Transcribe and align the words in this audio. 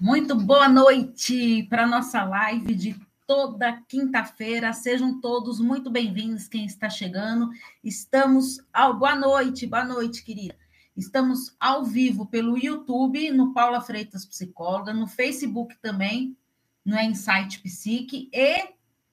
Muito 0.00 0.34
boa 0.34 0.66
noite 0.66 1.64
para 1.64 1.86
nossa 1.86 2.24
live 2.24 2.74
de 2.74 2.98
toda 3.26 3.82
quinta-feira. 3.86 4.72
Sejam 4.72 5.20
todos 5.20 5.60
muito 5.60 5.90
bem-vindos 5.90 6.48
quem 6.48 6.64
está 6.64 6.88
chegando. 6.88 7.50
Estamos 7.84 8.64
ao 8.72 8.98
boa 8.98 9.14
noite, 9.14 9.66
boa 9.66 9.84
noite, 9.84 10.24
querida. 10.24 10.56
Estamos 10.96 11.54
ao 11.60 11.84
vivo 11.84 12.24
pelo 12.24 12.56
YouTube, 12.56 13.30
no 13.30 13.52
Paula 13.52 13.82
Freitas 13.82 14.24
Psicóloga, 14.24 14.94
no 14.94 15.06
Facebook 15.06 15.76
também, 15.82 16.34
no 16.82 16.98
Insight 16.98 17.60
Psique 17.60 18.30
e 18.32 18.70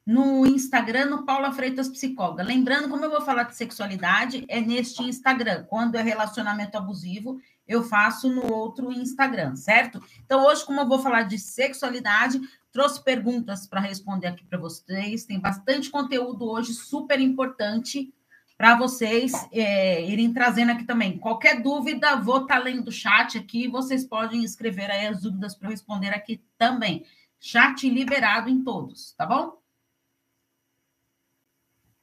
no 0.07 0.45
Instagram, 0.45 1.07
no 1.07 1.25
Paula 1.25 1.51
Freitas 1.51 1.89
Psicóloga. 1.89 2.41
Lembrando, 2.41 2.87
como 2.87 3.03
eu 3.03 3.09
vou 3.09 3.19
falar 3.19 3.43
de 3.43 3.57
sexualidade, 3.57 4.45
é 4.47 4.61
neste 4.61 5.03
Instagram. 5.03 5.65
Quando 5.65 5.95
é 5.95 6.01
relacionamento 6.01 6.77
abusivo, 6.77 7.41
eu 7.67 7.84
faço 7.84 8.29
no 8.29 8.49
outro 8.53 8.89
Instagram, 8.89 9.57
certo? 9.57 10.01
Então, 10.25 10.45
hoje, 10.45 10.65
como 10.65 10.79
eu 10.79 10.88
vou 10.88 10.99
falar 10.99 11.23
de 11.23 11.38
sexualidade, 11.38 12.39
trouxe 12.71 13.03
perguntas 13.03 13.67
para 13.67 13.81
responder 13.81 14.27
aqui 14.27 14.45
para 14.45 14.57
vocês. 14.57 15.25
Tem 15.25 15.41
bastante 15.41 15.89
conteúdo 15.89 16.49
hoje 16.49 16.73
super 16.73 17.20
importante 17.20 18.13
para 18.57 18.77
vocês 18.77 19.34
é, 19.51 20.09
irem 20.09 20.31
trazendo 20.31 20.71
aqui 20.71 20.85
também. 20.85 21.17
Qualquer 21.17 21.62
dúvida, 21.62 22.15
vou 22.15 22.43
estar 22.43 22.59
tá 22.59 22.63
lendo 22.63 22.87
o 22.87 22.93
chat 22.93 23.37
aqui. 23.37 23.67
Vocês 23.67 24.05
podem 24.05 24.41
escrever 24.45 24.89
aí 24.89 25.05
as 25.05 25.23
dúvidas 25.23 25.53
para 25.53 25.67
responder 25.67 26.12
aqui 26.12 26.41
também. 26.57 27.05
Chat 27.41 27.89
liberado 27.89 28.49
em 28.49 28.63
todos, 28.63 29.12
tá 29.17 29.26
bom? 29.26 29.66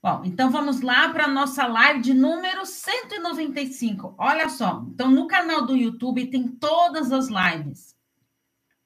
Bom, 0.05 0.21
então 0.23 0.51
vamos 0.51 0.83
lá 0.83 1.09
para 1.09 1.25
a 1.25 1.29
nossa 1.29 1.67
live 1.67 2.03
de 2.03 2.13
número 2.13 2.67
195. 2.67 4.15
Olha 4.19 4.51
só, 4.51 4.85
então 4.87 5.11
no 5.11 5.27
canal 5.27 5.65
do 5.65 5.75
YouTube 5.75 6.27
tem 6.27 6.47
todas 6.47 7.11
as 7.11 7.29
lives. 7.29 7.97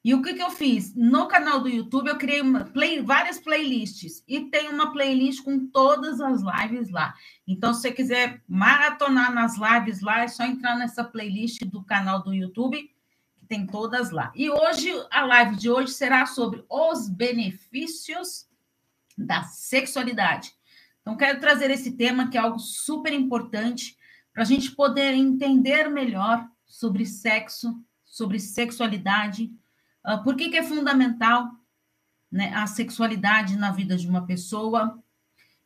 E 0.01 0.13
o 0.13 0.21
que, 0.21 0.33
que 0.33 0.41
eu 0.41 0.49
fiz? 0.49 0.95
No 0.95 1.27
canal 1.27 1.59
do 1.59 1.67
YouTube 1.67 2.07
eu 2.07 2.17
criei 2.17 2.41
play, 2.71 3.01
várias 3.01 3.37
playlists 3.37 4.23
e 4.25 4.45
tem 4.45 4.69
uma 4.69 4.93
playlist 4.93 5.43
com 5.43 5.67
todas 5.67 6.21
as 6.21 6.41
lives 6.41 6.89
lá. 6.89 7.13
Então, 7.45 7.73
se 7.73 7.81
você 7.81 7.91
quiser 7.91 8.41
maratonar 8.47 9.33
nas 9.33 9.57
lives 9.57 9.99
lá, 9.99 10.21
é 10.21 10.27
só 10.29 10.45
entrar 10.45 10.77
nessa 10.77 11.03
playlist 11.03 11.65
do 11.65 11.83
canal 11.83 12.23
do 12.23 12.33
YouTube, 12.33 12.89
que 13.35 13.45
tem 13.45 13.67
todas 13.67 14.09
lá. 14.09 14.31
E 14.33 14.49
hoje, 14.49 14.89
a 15.11 15.25
live 15.25 15.57
de 15.57 15.69
hoje 15.69 15.91
será 15.91 16.25
sobre 16.25 16.63
os 16.69 17.09
benefícios 17.09 18.47
da 19.17 19.43
sexualidade. 19.43 20.57
Então, 21.01 21.17
quero 21.17 21.39
trazer 21.39 21.71
esse 21.71 21.91
tema, 21.91 22.29
que 22.29 22.37
é 22.37 22.41
algo 22.41 22.59
super 22.59 23.13
importante, 23.13 23.97
para 24.33 24.43
a 24.43 24.45
gente 24.45 24.71
poder 24.71 25.13
entender 25.13 25.89
melhor 25.89 26.47
sobre 26.65 27.05
sexo, 27.05 27.83
sobre 28.05 28.39
sexualidade, 28.39 29.51
uh, 30.05 30.23
por 30.23 30.35
que, 30.35 30.49
que 30.49 30.57
é 30.57 30.63
fundamental 30.63 31.49
né, 32.31 32.53
a 32.53 32.67
sexualidade 32.67 33.57
na 33.57 33.71
vida 33.71 33.97
de 33.97 34.07
uma 34.07 34.25
pessoa. 34.25 35.01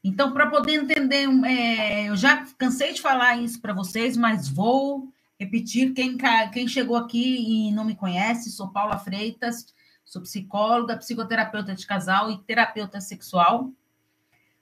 Então, 0.04 0.32
para 0.32 0.48
poder 0.48 0.74
entender, 0.74 1.28
é, 1.46 2.10
eu 2.10 2.16
já 2.16 2.46
cansei 2.58 2.94
de 2.94 3.02
falar 3.02 3.38
isso 3.38 3.62
para 3.62 3.74
vocês, 3.74 4.18
mas 4.18 4.48
vou 4.48 5.12
repetir. 5.40 5.94
Quem, 5.94 6.18
quem 6.52 6.68
chegou 6.68 6.96
aqui 6.96 7.68
e 7.68 7.72
não 7.72 7.86
me 7.86 7.96
conhece, 7.96 8.52
sou 8.52 8.70
Paula 8.70 8.98
Freitas, 8.98 9.74
sou 10.06 10.22
psicóloga, 10.22 10.98
psicoterapeuta 10.98 11.74
de 11.74 11.86
casal 11.86 12.32
e 12.32 12.38
terapeuta 12.44 13.00
sexual. 13.00 13.72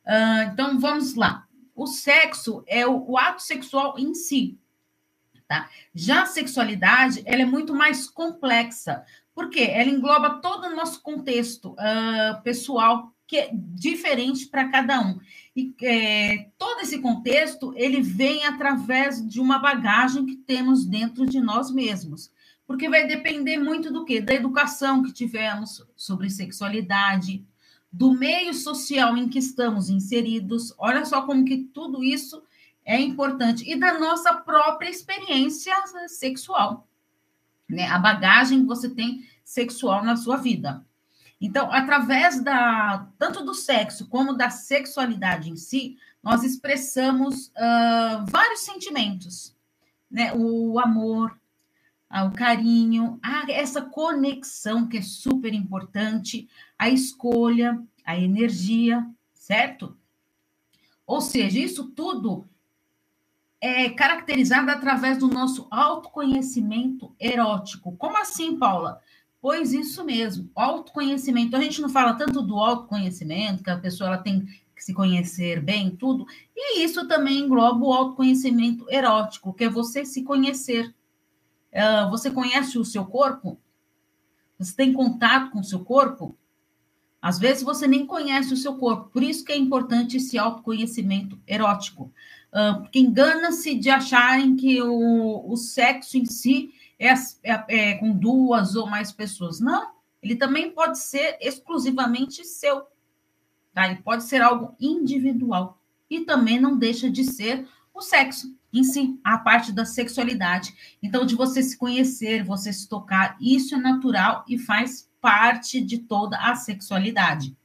Uh, 0.06 0.52
então, 0.52 0.80
vamos 0.80 1.16
lá. 1.16 1.48
O 1.76 1.88
sexo 1.88 2.64
é 2.68 2.86
o, 2.86 3.12
o, 3.12 3.18
ato 3.18 3.42
sexual 3.42 3.98
em 3.98 4.14
si. 4.14 4.58
Tá? 5.48 5.70
Já 5.94 6.24
a 6.24 6.28
sexualidade, 6.28 7.22
ela 7.26 7.42
é 7.42 7.46
muito 7.46 7.74
mais 7.74 8.10
complexa. 8.10 9.04
Por 9.34 9.50
quê? 9.50 9.70
Ela 9.72 9.90
engloba 9.90 10.42
todo 10.42 10.68
o 10.68 10.76
nosso 10.76 11.02
contexto 11.02 11.72
uh, 11.74 12.42
pessoal, 12.44 13.14
que 13.26 13.38
é 13.38 13.50
diferente 13.54 14.48
para 14.48 14.70
cada 14.70 15.00
um. 15.00 15.20
E 15.56 15.74
é, 15.82 16.50
todo 16.58 16.82
esse 16.82 17.00
contexto, 17.00 17.74
ele 17.76 18.02
vem 18.02 18.46
através 18.46 19.26
de 19.26 19.40
uma 19.40 19.58
bagagem 19.58 20.26
que 20.26 20.36
temos 20.36 20.86
dentro 20.86 21.26
de 21.26 21.40
nós 21.40 21.72
mesmos. 21.72 22.32
Porque 22.68 22.90
vai 22.90 23.08
depender 23.08 23.58
muito 23.58 23.92
do 23.92 24.06
quê? 24.06 24.22
Da 24.22 24.34
educação 24.34 25.02
que 25.04 25.12
tivemos 25.12 25.86
sobre 25.96 26.30
sexualidade, 26.30 27.46
do 27.92 28.14
meio 28.14 28.54
social 28.54 29.18
em 29.18 29.28
que 29.28 29.40
estamos 29.40 29.90
inseridos. 29.90 30.74
Olha 30.78 31.04
só 31.06 31.24
como 31.24 31.44
que 31.44 31.58
tudo 31.74 32.04
isso 32.04 32.42
é 32.86 33.00
importante 33.00 33.70
e 33.70 33.76
da 33.76 34.00
nossa 34.00 34.34
própria 34.34 34.90
experiência 34.90 35.74
sexual, 36.08 36.88
né? 37.70 37.88
A 37.88 38.00
bagagem 38.00 38.62
que 38.62 38.68
você 38.68 38.90
tem 38.90 39.28
sexual 39.44 40.04
na 40.04 40.16
sua 40.16 40.38
vida. 40.38 40.86
Então, 41.40 41.72
através 41.72 42.42
da 42.42 43.08
tanto 43.18 43.44
do 43.44 43.54
sexo 43.54 44.08
como 44.08 44.34
da 44.34 44.50
sexualidade 44.50 45.50
em 45.50 45.58
si, 45.58 45.98
nós 46.24 46.44
expressamos 46.44 47.48
uh, 47.48 48.26
vários 48.28 48.62
sentimentos, 48.62 49.56
né? 50.10 50.32
O 50.34 50.80
amor, 50.80 51.38
o 52.26 52.32
carinho, 52.32 53.20
essa 53.48 53.82
conexão 53.82 54.88
que 54.88 54.98
é 54.98 55.02
super 55.02 55.54
importante, 55.54 56.50
a 56.78 56.90
escolha, 56.90 57.82
a 58.06 58.18
energia, 58.18 59.06
certo? 59.34 59.98
Ou 61.08 61.22
seja, 61.22 61.60
isso 61.60 61.90
tudo 61.92 62.46
é 63.62 63.90
caracterizado 63.90 64.70
através 64.72 65.18
do 65.18 65.28
nosso 65.28 65.68
autoconhecimento 65.70 67.16
erótico. 67.20 67.96
Como 67.96 68.18
assim, 68.18 68.58
Paula? 68.58 69.00
Pois 69.40 69.72
isso 69.72 70.04
mesmo, 70.04 70.50
autoconhecimento. 70.56 71.56
A 71.56 71.62
gente 71.62 71.82
não 71.82 71.90
fala 71.90 72.14
tanto 72.14 72.42
do 72.42 72.58
autoconhecimento, 72.58 73.64
que 73.64 73.70
a 73.70 73.78
pessoa 73.78 74.10
ela 74.10 74.18
tem 74.18 74.46
que 74.76 74.84
se 74.84 74.94
conhecer 74.94 75.62
bem, 75.62 75.96
tudo. 75.96 76.26
E 76.56 76.84
isso 76.84 77.08
também 77.08 77.40
engloba 77.40 77.86
o 77.86 77.94
autoconhecimento 77.94 78.86
erótico, 78.90 79.54
que 79.54 79.64
é 79.64 79.70
você 79.70 80.06
se 80.06 80.24
conhecer 80.24 80.94
Uh, 81.74 82.10
você 82.10 82.30
conhece 82.30 82.78
o 82.78 82.86
seu 82.86 83.06
corpo? 83.06 83.60
Você 84.60 84.76
tem 84.76 84.94
contato 84.94 85.52
com 85.52 85.60
o 85.60 85.64
seu 85.64 85.84
corpo? 85.84 86.38
Às 87.22 87.40
vezes 87.40 87.64
você 87.64 87.88
nem 87.88 88.06
conhece 88.06 88.54
o 88.54 88.58
seu 88.58 88.76
corpo, 88.78 89.10
por 89.12 89.22
isso 89.22 89.46
que 89.46 89.52
é 89.52 89.58
importante 89.58 90.18
esse 90.18 90.38
autoconhecimento 90.38 91.40
erótico. 91.48 92.12
Uh, 92.52 92.82
porque 92.82 93.00
engana-se 93.00 93.76
de 93.76 93.90
acharem 93.90 94.56
que 94.56 94.82
o, 94.82 95.50
o 95.50 95.56
sexo 95.56 96.18
em 96.18 96.26
si 96.26 96.74
é, 97.00 97.14
é, 97.44 97.66
é, 97.68 97.94
com 97.98 98.12
duas 98.12 98.76
ou 98.76 98.88
mais 98.88 99.12
pessoas. 99.12 99.60
Não, 99.60 99.92
ele 100.22 100.36
também 100.36 100.72
pode 100.72 101.00
ser 101.00 101.38
exclusivamente 101.40 102.44
seu. 102.44 102.88
Tá? 103.74 103.90
Ele 103.90 104.02
pode 104.02 104.24
ser 104.24 104.42
algo 104.42 104.76
individual. 104.80 105.80
E 106.10 106.22
também 106.22 106.60
não 106.60 106.78
deixa 106.78 107.10
de 107.10 107.24
ser 107.24 107.66
o 107.94 108.02
sexo 108.02 108.54
em 108.74 108.84
si, 108.84 109.20
a 109.24 109.38
parte 109.38 109.72
da 109.72 109.86
sexualidade. 109.86 110.74
Então, 111.02 111.26
de 111.26 111.36
você 111.36 111.62
se 111.62 111.78
conhecer, 111.78 112.44
você 112.44 112.72
se 112.72 112.88
tocar, 112.88 113.36
isso 113.40 113.76
é 113.76 113.78
natural 113.78 114.46
e 114.48 114.58
faz 114.58 115.10
parte 115.20 115.82
de 115.82 116.00
toda 116.00 116.38
a 116.38 116.56
sexualidade. 116.56 117.56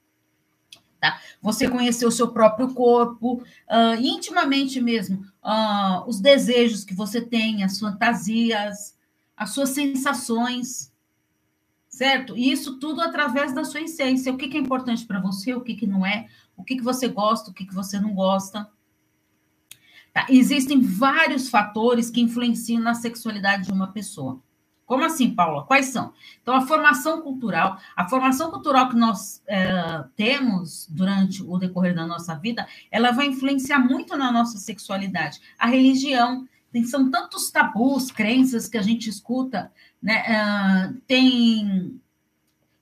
Tá? 1.00 1.20
Você 1.40 1.68
conhecer 1.68 2.06
o 2.06 2.10
seu 2.10 2.28
próprio 2.28 2.72
corpo, 2.72 3.34
uh, 3.34 4.00
intimamente 4.00 4.80
mesmo, 4.80 5.24
uh, 5.44 6.08
os 6.08 6.20
desejos 6.20 6.84
que 6.84 6.94
você 6.94 7.20
tem, 7.20 7.62
as 7.62 7.78
fantasias, 7.78 8.96
as 9.36 9.50
suas 9.50 9.70
sensações, 9.70 10.92
certo? 11.88 12.36
E 12.36 12.50
isso 12.50 12.78
tudo 12.78 13.00
através 13.00 13.54
da 13.54 13.64
sua 13.64 13.82
essência. 13.82 14.32
O 14.32 14.36
que, 14.36 14.48
que 14.48 14.56
é 14.56 14.60
importante 14.60 15.06
para 15.06 15.20
você, 15.20 15.54
o 15.54 15.60
que, 15.60 15.74
que 15.74 15.86
não 15.86 16.04
é, 16.04 16.26
o 16.56 16.64
que, 16.64 16.76
que 16.76 16.82
você 16.82 17.08
gosta, 17.08 17.50
o 17.50 17.54
que, 17.54 17.66
que 17.66 17.74
você 17.74 18.00
não 18.00 18.14
gosta. 18.14 18.68
Tá? 20.16 20.24
Existem 20.30 20.80
vários 20.80 21.50
fatores 21.50 22.08
que 22.08 22.22
influenciam 22.22 22.80
na 22.80 22.94
sexualidade 22.94 23.66
de 23.66 23.72
uma 23.72 23.88
pessoa. 23.88 24.40
Como 24.86 25.04
assim, 25.04 25.34
Paula? 25.34 25.66
Quais 25.66 25.86
são? 25.86 26.14
Então, 26.40 26.54
a 26.54 26.62
formação 26.62 27.20
cultural, 27.20 27.78
a 27.94 28.08
formação 28.08 28.50
cultural 28.50 28.88
que 28.88 28.96
nós 28.96 29.42
é, 29.46 30.04
temos 30.16 30.88
durante 30.90 31.42
o 31.42 31.58
decorrer 31.58 31.94
da 31.94 32.06
nossa 32.06 32.34
vida, 32.34 32.66
ela 32.90 33.10
vai 33.10 33.26
influenciar 33.26 33.78
muito 33.78 34.16
na 34.16 34.32
nossa 34.32 34.56
sexualidade. 34.56 35.38
A 35.58 35.66
religião, 35.66 36.48
tem, 36.72 36.82
são 36.84 37.10
tantos 37.10 37.50
tabus, 37.50 38.10
crenças 38.10 38.66
que 38.66 38.78
a 38.78 38.82
gente 38.82 39.10
escuta, 39.10 39.70
né? 40.00 40.22
Uh, 40.22 40.94
tem 41.06 42.00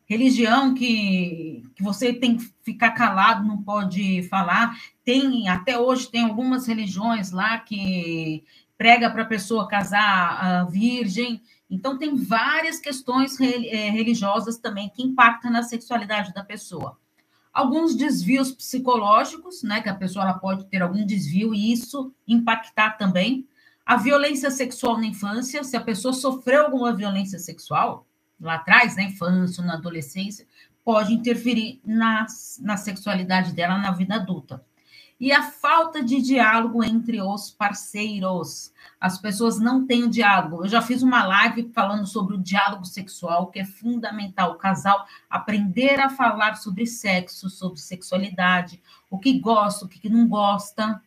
religião 0.07 0.75
que, 0.75 1.65
que 1.75 1.83
você 1.83 2.13
tem 2.13 2.37
que 2.37 2.53
ficar 2.63 2.93
calado, 2.93 3.47
não 3.47 3.63
pode 3.63 4.23
falar. 4.25 4.77
Tem, 5.05 5.49
até 5.49 5.79
hoje, 5.79 6.11
tem 6.11 6.25
algumas 6.25 6.67
religiões 6.67 7.31
lá 7.31 7.59
que 7.59 8.45
prega 8.77 9.11
para 9.11 9.23
a 9.23 9.27
pessoa 9.27 9.69
casar 9.69 10.67
virgem. 10.71 11.41
Então, 11.71 11.99
tem 11.99 12.15
várias 12.15 12.79
questões 12.79 13.41
é, 13.41 13.91
religiosas 13.91 14.59
também 14.59 14.91
que 14.91 15.03
impactam 15.03 15.51
na 15.51 15.63
sexualidade 15.63 16.35
da 16.35 16.45
pessoa. 16.45 16.99
Alguns 17.53 17.95
desvios 17.95 18.51
psicológicos, 18.51 19.63
né, 19.63 19.81
que 19.81 19.89
a 19.89 19.95
pessoa 19.95 20.25
ela 20.25 20.35
pode 20.35 20.67
ter 20.67 20.83
algum 20.83 21.07
desvio 21.07 21.55
e 21.55 21.73
isso 21.73 22.13
impactar 22.27 22.99
também. 22.99 23.47
A 23.87 23.97
violência 23.97 24.51
sexual 24.51 24.99
na 24.99 25.07
infância, 25.07 25.63
se 25.63 25.77
a 25.77 25.81
pessoa 25.81 26.13
sofreu 26.13 26.65
alguma 26.65 26.93
violência 26.93 27.39
sexual, 27.39 28.07
lá 28.45 28.57
atrás, 28.57 28.97
na 28.97 29.03
infância, 29.03 29.65
na 29.65 29.75
adolescência, 29.75 30.47
pode 30.85 31.15
interferir 31.15 31.81
na, 31.85 32.27
na 32.61 32.77
sexualidade 32.77 33.53
dela 33.53 33.79
na 33.79 33.91
vida 33.91 34.17
adulta. 34.17 34.65
E 35.19 35.33
a 35.33 35.43
falta 35.43 36.03
de 36.03 36.21
diálogo 36.21 36.85
entre 36.85 37.23
os 37.23 37.51
parceiros. 37.51 38.73
As 39.01 39.19
pessoas 39.19 39.59
não 39.59 39.87
têm 39.87 40.11
diálogo. 40.11 40.65
Eu 40.65 40.69
já 40.69 40.83
fiz 40.83 41.03
uma 41.03 41.25
live 41.25 41.71
falando 41.73 42.07
sobre 42.07 42.35
o 42.35 42.43
diálogo 42.43 42.85
sexual, 42.85 43.47
que 43.47 43.61
é 43.61 43.65
fundamental. 43.65 44.53
O 44.53 44.59
casal 44.59 45.07
aprender 45.31 46.01
a 46.01 46.11
falar 46.11 46.57
sobre 46.57 46.87
sexo, 46.87 47.49
sobre 47.49 47.81
sexualidade, 47.81 48.83
o 49.09 49.19
que 49.19 49.39
gosta, 49.39 49.85
o 49.85 49.89
que 49.89 50.09
não 50.09 50.29
gosta. 50.29 51.01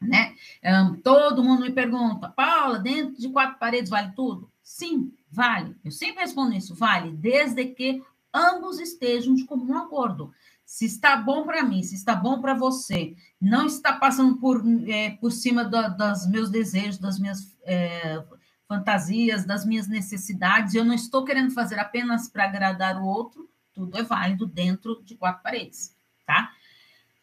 Né? 0.00 0.34
Um, 0.62 0.94
todo 0.96 1.42
mundo 1.42 1.62
me 1.62 1.72
pergunta, 1.72 2.28
Paula, 2.28 2.78
dentro 2.78 3.20
de 3.20 3.28
quatro 3.28 3.58
paredes 3.58 3.90
vale 3.90 4.12
tudo? 4.12 4.50
Sim, 4.62 5.12
vale. 5.36 5.76
Eu 5.84 5.92
sempre 5.92 6.22
respondo 6.22 6.54
isso, 6.54 6.74
vale, 6.74 7.12
desde 7.12 7.66
que 7.66 8.02
ambos 8.32 8.80
estejam 8.80 9.34
de 9.34 9.44
comum 9.44 9.76
acordo. 9.76 10.32
Se 10.64 10.86
está 10.86 11.14
bom 11.16 11.44
para 11.44 11.62
mim, 11.62 11.82
se 11.82 11.94
está 11.94 12.14
bom 12.14 12.40
para 12.40 12.54
você, 12.54 13.14
não 13.40 13.66
está 13.66 13.92
passando 13.92 14.38
por, 14.38 14.64
é, 14.88 15.10
por 15.10 15.30
cima 15.30 15.62
do, 15.64 15.96
dos 15.96 16.26
meus 16.28 16.50
desejos, 16.50 16.98
das 16.98 17.18
minhas 17.18 17.54
é, 17.64 18.24
fantasias, 18.66 19.44
das 19.44 19.64
minhas 19.64 19.86
necessidades, 19.86 20.74
eu 20.74 20.84
não 20.84 20.94
estou 20.94 21.24
querendo 21.24 21.52
fazer 21.52 21.78
apenas 21.78 22.28
para 22.28 22.44
agradar 22.44 23.00
o 23.00 23.04
outro, 23.04 23.48
tudo 23.72 23.96
é 23.96 24.02
válido 24.02 24.46
dentro 24.46 25.02
de 25.04 25.14
quatro 25.14 25.42
paredes, 25.42 25.94
tá? 26.26 26.50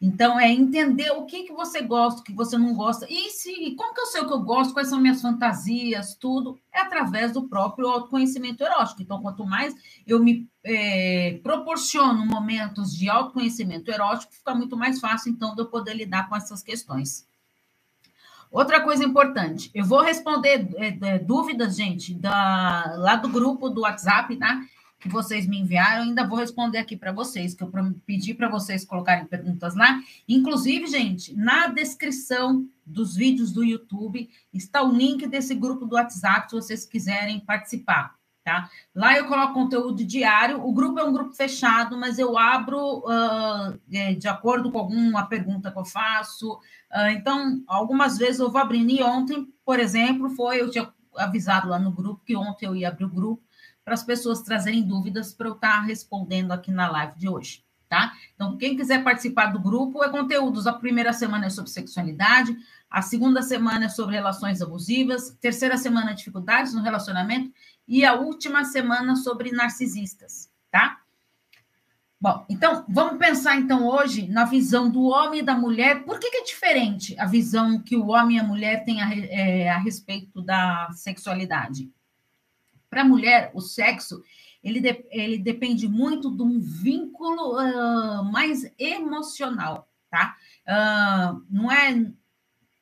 Então, 0.06 0.38
é 0.38 0.52
entender 0.52 1.12
o 1.12 1.26
que, 1.26 1.44
que 1.44 1.54
você 1.54 1.82
gosta, 1.82 2.20
o 2.20 2.24
que 2.26 2.34
você 2.34 2.58
não 2.58 2.74
gosta. 2.74 3.08
E 3.10 3.30
se, 3.30 3.74
como 3.78 3.94
que 3.94 4.02
eu 4.02 4.06
sei 4.08 4.20
o 4.20 4.28
que 4.28 4.34
eu 4.34 4.42
gosto, 4.42 4.74
quais 4.74 4.90
são 4.90 5.00
minhas 5.00 5.22
fantasias, 5.22 6.14
tudo, 6.14 6.60
é 6.74 6.82
através 6.82 7.32
do 7.32 7.48
próprio 7.48 7.88
autoconhecimento 7.88 8.66
erótico. 8.66 9.02
Então, 9.02 9.22
quanto 9.22 9.46
mais 9.46 9.74
eu 10.06 10.22
me 10.22 10.46
é, 10.62 11.40
proporciono 11.42 12.26
momentos 12.26 12.94
de 12.94 13.10
autoconhecimento 13.10 13.90
erótico, 13.90 14.34
fica 14.34 14.54
muito 14.54 14.76
mais 14.76 15.00
fácil, 15.00 15.32
então, 15.32 15.56
de 15.56 15.62
eu 15.62 15.68
poder 15.68 15.94
lidar 15.94 16.28
com 16.28 16.36
essas 16.36 16.62
questões. 16.62 17.26
Outra 18.52 18.82
coisa 18.82 19.06
importante, 19.06 19.72
eu 19.74 19.86
vou 19.86 20.02
responder 20.02 20.68
é, 20.76 20.98
é, 21.02 21.18
dúvidas, 21.20 21.78
gente, 21.78 22.14
da, 22.14 22.94
lá 22.98 23.16
do 23.16 23.30
grupo 23.30 23.70
do 23.70 23.82
WhatsApp, 23.82 24.36
tá? 24.36 24.62
Que 25.04 25.10
vocês 25.10 25.46
me 25.46 25.60
enviaram, 25.60 26.04
ainda 26.04 26.26
vou 26.26 26.38
responder 26.38 26.78
aqui 26.78 26.96
para 26.96 27.12
vocês, 27.12 27.54
que 27.54 27.62
eu 27.62 27.70
pedi 28.06 28.34
para 28.34 28.48
vocês 28.48 28.86
colocarem 28.86 29.26
perguntas 29.26 29.76
lá. 29.76 30.00
Inclusive, 30.30 30.88
gente, 30.88 31.36
na 31.36 31.68
descrição 31.68 32.66
dos 32.86 33.14
vídeos 33.14 33.52
do 33.52 33.66
YouTube 33.66 34.30
está 34.54 34.82
o 34.82 34.94
link 34.94 35.28
desse 35.28 35.54
grupo 35.56 35.86
do 35.86 35.96
WhatsApp, 35.96 36.50
se 36.50 36.56
vocês 36.56 36.86
quiserem 36.86 37.42
participar. 37.42 38.16
Tá? 38.46 38.70
Lá 38.96 39.18
eu 39.18 39.28
coloco 39.28 39.54
conteúdo 39.54 40.06
diário. 40.06 40.66
O 40.66 40.74
grupo 40.74 41.00
é 41.00 41.04
um 41.04 41.14
grupo 41.14 41.34
fechado, 41.34 41.98
mas 41.98 42.18
eu 42.18 42.38
abro 42.38 43.00
uh, 43.00 43.78
de 43.88 44.28
acordo 44.28 44.72
com 44.72 44.80
alguma 44.80 45.28
pergunta 45.28 45.72
que 45.72 45.80
eu 45.80 45.86
faço. 45.86 46.54
Uh, 46.94 47.10
então, 47.12 47.62
algumas 47.68 48.18
vezes 48.18 48.40
eu 48.40 48.52
vou 48.52 48.62
abrindo. 48.62 48.92
E 48.92 49.04
ontem, 49.04 49.48
por 49.66 49.80
exemplo, 49.80 50.30
foi 50.30 50.62
eu 50.62 50.72
tinha 50.72 50.90
avisado 51.18 51.68
lá 51.68 51.78
no 51.78 51.92
grupo 51.92 52.24
que 52.26 52.36
ontem 52.36 52.66
eu 52.66 52.76
ia 52.76 52.88
abrir 52.88 53.06
o 53.06 53.10
grupo 53.10 53.44
para 53.84 53.94
as 53.94 54.04
pessoas 54.04 54.42
trazerem 54.42 54.84
dúvidas 54.84 55.34
para 55.34 55.48
eu 55.48 55.54
estar 55.54 55.82
respondendo 55.82 56.52
aqui 56.52 56.72
na 56.72 56.90
live 56.90 57.18
de 57.18 57.28
hoje, 57.30 57.64
tá? 57.90 58.14
Então, 58.36 58.58
quem 58.58 58.76
quiser 58.76 59.04
participar 59.04 59.48
do 59.48 59.60
grupo, 59.60 60.04
é 60.04 60.10
conteúdos. 60.10 60.68
A 60.68 60.74
primeira 60.74 61.12
semana 61.12 61.48
é 61.48 61.50
sobre 61.50 61.70
sexualidade, 61.70 62.56
a 62.90 63.02
segunda 63.02 63.42
semana 63.42 63.86
é 63.86 63.90
sobre 63.90 64.16
relações 64.16 64.62
abusivas, 64.62 65.36
terceira 65.42 65.78
semana 65.78 66.12
é 66.12 66.14
dificuldades 66.14 66.74
no 66.74 66.82
relacionamento 66.82 67.52
e 67.88 68.06
a 68.06 68.14
última 68.14 68.64
semana 68.64 69.16
sobre 69.16 69.52
narcisistas, 69.52 70.50
tá? 70.72 71.00
Bom, 72.24 72.46
então 72.50 72.86
vamos 72.88 73.18
pensar 73.18 73.58
então 73.58 73.86
hoje 73.86 74.30
na 74.30 74.46
visão 74.46 74.90
do 74.90 75.04
homem 75.08 75.42
e 75.42 75.44
da 75.44 75.58
mulher. 75.58 76.06
Por 76.06 76.18
que, 76.20 76.32
que 76.32 76.38
é 76.38 76.44
diferente 76.46 77.20
a 77.20 77.26
visão 77.26 77.78
que 77.78 77.98
o 77.98 78.08
homem 78.08 78.38
e 78.38 78.40
a 78.40 78.46
mulher 78.46 78.86
têm 78.86 79.02
a, 79.02 79.14
é, 79.14 79.70
a 79.70 79.78
respeito 79.78 80.42
da 80.42 80.88
sexualidade? 80.94 81.92
Para 82.94 83.02
a 83.02 83.06
mulher, 83.06 83.50
o 83.56 83.60
sexo 83.60 84.22
ele, 84.64 84.80
de, 84.80 85.04
ele 85.10 85.40
depende 85.40 85.88
muito 85.88 86.30
de 86.30 86.44
um 86.44 86.60
vínculo 86.60 87.58
uh, 87.58 88.24
mais 88.32 88.72
emocional, 88.78 89.90
tá? 90.12 90.36
Uh, 90.62 91.44
não 91.50 91.72
é, 91.72 92.06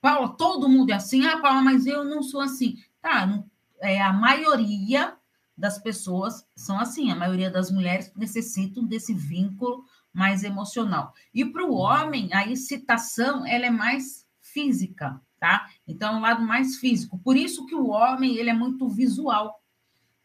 Paula, 0.02 0.36
todo 0.36 0.68
mundo 0.68 0.92
é 0.92 0.96
assim, 0.96 1.26
ah, 1.26 1.40
Paula, 1.40 1.62
mas 1.62 1.86
eu 1.86 2.04
não 2.04 2.22
sou 2.22 2.42
assim. 2.42 2.76
Tá, 3.02 3.42
é, 3.80 4.02
a 4.02 4.12
maioria 4.12 5.16
das 5.58 5.80
pessoas 5.80 6.46
são 6.58 6.78
assim, 6.78 7.10
a 7.10 7.16
maioria 7.16 7.50
das 7.50 7.72
mulheres 7.72 8.12
necessitam 8.18 8.84
desse 8.84 9.14
vínculo 9.14 9.86
mais 10.12 10.44
emocional. 10.44 11.14
E 11.34 11.46
para 11.46 11.66
o 11.66 11.74
homem, 11.74 12.34
a 12.34 12.46
excitação, 12.46 13.48
ela 13.48 13.66
é 13.66 13.72
mais 13.72 14.28
física, 14.42 15.22
tá? 15.40 15.70
Então, 15.88 16.16
é 16.16 16.18
um 16.18 16.22
lado 16.22 16.44
mais 16.44 16.76
físico. 16.76 17.18
Por 17.18 17.38
isso 17.38 17.66
que 17.66 17.76
o 17.76 17.88
homem, 17.88 18.36
ele 18.36 18.50
é 18.50 18.54
muito 18.54 18.90
visual, 18.90 19.61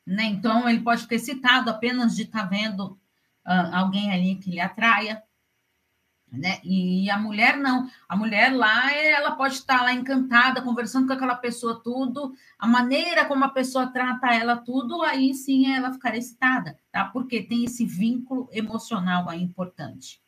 né? 0.07 0.25
Então, 0.25 0.69
ele 0.69 0.81
pode 0.81 1.03
ficar 1.03 1.17
excitado 1.17 1.69
apenas 1.69 2.15
de 2.15 2.23
estar 2.23 2.43
tá 2.43 2.47
vendo 2.47 2.93
uh, 3.47 3.75
alguém 3.75 4.13
ali 4.13 4.37
que 4.37 4.51
lhe 4.51 4.61
atraia, 4.61 5.23
né? 6.31 6.61
E 6.63 7.09
a 7.11 7.19
mulher 7.19 7.57
não. 7.57 7.89
A 8.09 8.17
mulher 8.17 8.53
lá, 8.55 8.93
ela 8.93 9.33
pode 9.33 9.55
estar 9.55 9.83
lá 9.83 9.93
encantada, 9.93 10.63
conversando 10.63 11.07
com 11.07 11.13
aquela 11.13 11.35
pessoa, 11.35 11.81
tudo, 11.83 12.35
a 12.59 12.67
maneira 12.67 13.25
como 13.25 13.45
a 13.45 13.49
pessoa 13.49 13.87
trata 13.89 14.33
ela, 14.33 14.57
tudo, 14.57 15.03
aí 15.03 15.35
sim 15.35 15.73
ela 15.73 15.93
ficar 15.93 16.17
excitada, 16.17 16.79
tá? 16.93 17.05
Porque 17.07 17.43
tem 17.43 17.65
esse 17.65 17.85
vínculo 17.85 18.49
emocional 18.53 19.29
aí 19.29 19.43
importante. 19.43 20.21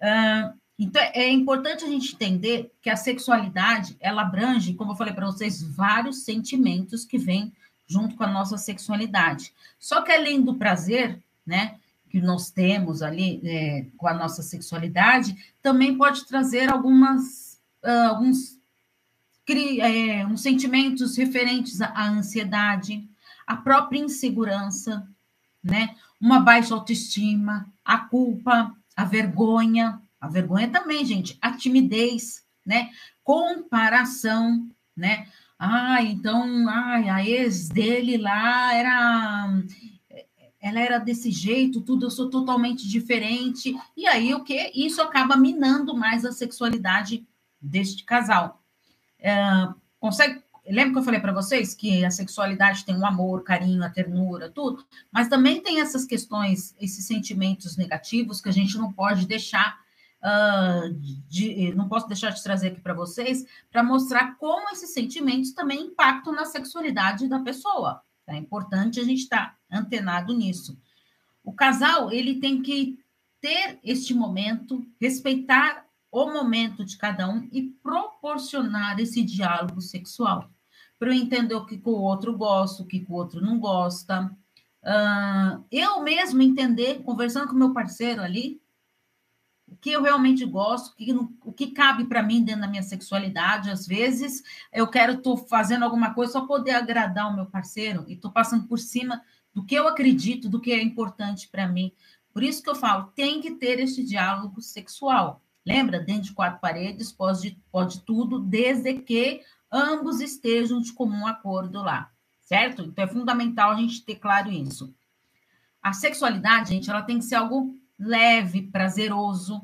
Uh, 0.00 0.58
então, 0.78 1.02
é 1.12 1.28
importante 1.28 1.84
a 1.84 1.88
gente 1.88 2.14
entender 2.14 2.72
que 2.80 2.88
a 2.88 2.96
sexualidade, 2.96 3.96
ela 4.00 4.22
abrange, 4.22 4.74
como 4.74 4.92
eu 4.92 4.96
falei 4.96 5.12
para 5.12 5.26
vocês, 5.26 5.62
vários 5.62 6.24
sentimentos 6.24 7.04
que 7.04 7.18
vêm 7.18 7.52
junto 7.90 8.14
com 8.14 8.22
a 8.22 8.30
nossa 8.30 8.56
sexualidade. 8.56 9.52
Só 9.76 10.00
que 10.00 10.12
além 10.12 10.40
do 10.40 10.54
prazer, 10.54 11.20
né, 11.44 11.74
que 12.08 12.20
nós 12.20 12.48
temos 12.48 13.02
ali 13.02 13.40
é, 13.44 13.86
com 13.96 14.06
a 14.06 14.14
nossa 14.14 14.42
sexualidade, 14.42 15.36
também 15.60 15.98
pode 15.98 16.24
trazer 16.24 16.70
algumas, 16.70 17.60
uh, 17.84 18.08
alguns 18.10 18.60
é, 19.80 20.24
uns 20.24 20.42
sentimentos 20.42 21.16
referentes 21.16 21.80
à 21.80 22.08
ansiedade, 22.08 23.08
à 23.44 23.56
própria 23.56 23.98
insegurança, 23.98 25.04
né, 25.62 25.96
uma 26.20 26.38
baixa 26.38 26.72
autoestima, 26.72 27.66
a 27.84 27.98
culpa, 27.98 28.72
a 28.94 29.04
vergonha, 29.04 30.00
a 30.20 30.28
vergonha 30.28 30.68
também, 30.68 31.04
gente, 31.04 31.36
a 31.42 31.50
timidez, 31.56 32.44
né, 32.64 32.90
comparação, 33.24 34.68
né, 34.96 35.26
ah, 35.62 36.02
então, 36.02 36.66
ai, 36.70 37.10
a 37.10 37.22
ex 37.22 37.68
dele 37.68 38.16
lá 38.16 38.74
era 38.74 39.62
ela 40.58 40.80
era 40.80 40.98
desse 40.98 41.30
jeito, 41.30 41.82
tudo, 41.82 42.06
eu 42.06 42.10
sou 42.10 42.30
totalmente 42.30 42.88
diferente. 42.88 43.74
E 43.94 44.06
aí 44.06 44.32
o 44.34 44.42
que? 44.42 44.72
Isso 44.74 45.02
acaba 45.02 45.36
minando 45.36 45.94
mais 45.94 46.24
a 46.24 46.32
sexualidade 46.32 47.26
deste 47.60 48.04
casal. 48.04 48.62
É, 49.18 49.68
consegue. 49.98 50.42
Lembra 50.66 50.92
que 50.92 50.98
eu 51.00 51.02
falei 51.02 51.20
para 51.20 51.32
vocês 51.32 51.74
que 51.74 52.04
a 52.06 52.10
sexualidade 52.10 52.84
tem 52.86 52.94
o 52.94 53.00
um 53.00 53.06
amor, 53.06 53.44
carinho, 53.44 53.84
a 53.84 53.90
ternura, 53.90 54.50
tudo, 54.50 54.84
mas 55.12 55.28
também 55.28 55.60
tem 55.60 55.80
essas 55.80 56.06
questões, 56.06 56.74
esses 56.80 57.06
sentimentos 57.06 57.76
negativos 57.76 58.40
que 58.40 58.48
a 58.48 58.52
gente 58.52 58.78
não 58.78 58.92
pode 58.92 59.26
deixar 59.26 59.78
uh, 60.22 60.92
de, 61.28 61.72
não 61.74 61.88
posso 61.88 62.06
deixar 62.06 62.30
de 62.30 62.42
trazer 62.42 62.68
aqui 62.68 62.80
para 62.80 62.94
vocês, 62.94 63.44
para 63.70 63.82
mostrar 63.82 64.36
como 64.36 64.70
esses 64.70 64.92
sentimentos 64.92 65.52
também 65.52 65.86
impactam 65.86 66.32
na 66.32 66.44
sexualidade 66.44 67.28
da 67.28 67.40
pessoa. 67.40 68.02
É 68.26 68.36
importante 68.36 69.00
a 69.00 69.04
gente 69.04 69.22
estar 69.22 69.58
tá 69.68 69.78
antenado 69.78 70.34
nisso. 70.34 70.78
O 71.42 71.52
casal, 71.52 72.12
ele 72.12 72.38
tem 72.38 72.62
que 72.62 72.98
ter 73.40 73.78
este 73.82 74.14
momento, 74.14 74.86
respeitar 75.00 75.84
o 76.12 76.26
momento 76.26 76.84
de 76.84 76.96
cada 76.96 77.28
um 77.28 77.48
e 77.52 77.62
proporcionar 77.82 78.98
esse 79.00 79.22
diálogo 79.22 79.80
sexual. 79.80 80.50
Para 80.98 81.08
eu 81.08 81.14
entender 81.14 81.54
o 81.54 81.64
que 81.64 81.80
o 81.84 81.90
outro 81.90 82.36
gosta, 82.36 82.82
o 82.82 82.86
que 82.86 83.04
o 83.08 83.14
outro 83.14 83.40
não 83.40 83.58
gosta. 83.58 84.30
Uh, 84.82 85.64
eu 85.70 86.02
mesmo 86.02 86.42
entender, 86.42 87.02
conversando 87.02 87.48
com 87.48 87.54
meu 87.54 87.72
parceiro 87.72 88.22
ali, 88.22 88.60
o 89.70 89.76
que 89.76 89.90
eu 89.90 90.02
realmente 90.02 90.44
gosto, 90.44 90.92
o 90.92 90.96
que, 90.96 91.12
o 91.44 91.52
que 91.52 91.68
cabe 91.68 92.04
para 92.04 92.22
mim 92.22 92.42
dentro 92.42 92.62
da 92.62 92.66
minha 92.66 92.82
sexualidade. 92.82 93.70
Às 93.70 93.86
vezes 93.86 94.42
eu 94.72 94.88
quero, 94.88 95.14
estou 95.14 95.36
fazendo 95.36 95.84
alguma 95.84 96.12
coisa 96.12 96.32
só 96.32 96.46
poder 96.46 96.72
agradar 96.72 97.30
o 97.30 97.36
meu 97.36 97.46
parceiro 97.46 98.04
e 98.08 98.14
estou 98.14 98.30
passando 98.32 98.66
por 98.66 98.78
cima 98.78 99.22
do 99.54 99.64
que 99.64 99.74
eu 99.74 99.86
acredito, 99.86 100.48
do 100.48 100.60
que 100.60 100.72
é 100.72 100.82
importante 100.82 101.48
para 101.48 101.68
mim. 101.68 101.92
Por 102.32 102.42
isso 102.42 102.62
que 102.62 102.70
eu 102.70 102.74
falo, 102.74 103.12
tem 103.14 103.40
que 103.40 103.52
ter 103.52 103.78
esse 103.80 104.04
diálogo 104.04 104.60
sexual. 104.60 105.42
Lembra? 105.64 106.00
Dentro 106.00 106.22
de 106.22 106.32
quatro 106.32 106.60
paredes 106.60 107.12
pode, 107.12 107.58
pode 107.70 108.00
tudo, 108.00 108.40
desde 108.40 108.94
que 108.94 109.42
ambos 109.70 110.20
estejam 110.20 110.80
de 110.80 110.92
comum 110.92 111.26
acordo 111.26 111.82
lá, 111.82 112.10
certo? 112.40 112.82
Então 112.82 113.04
é 113.04 113.08
fundamental 113.08 113.70
a 113.70 113.76
gente 113.76 114.04
ter 114.04 114.16
claro 114.16 114.50
isso. 114.50 114.92
a 115.82 115.92
sexualidade, 115.92 116.70
gente, 116.70 116.90
ela 116.90 117.02
tem 117.02 117.18
que 117.18 117.24
ser 117.24 117.36
algo 117.36 117.79
leve, 118.00 118.62
prazeroso, 118.62 119.60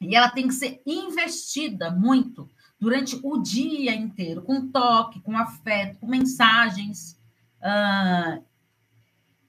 e 0.00 0.14
ela 0.14 0.30
tem 0.30 0.48
que 0.48 0.54
ser 0.54 0.80
investida 0.86 1.90
muito 1.90 2.48
durante 2.78 3.18
o 3.22 3.38
dia 3.38 3.94
inteiro, 3.94 4.42
com 4.42 4.70
toque, 4.70 5.20
com 5.20 5.36
afeto, 5.36 5.98
com 5.98 6.06
mensagens, 6.06 7.20
uh, 7.60 8.42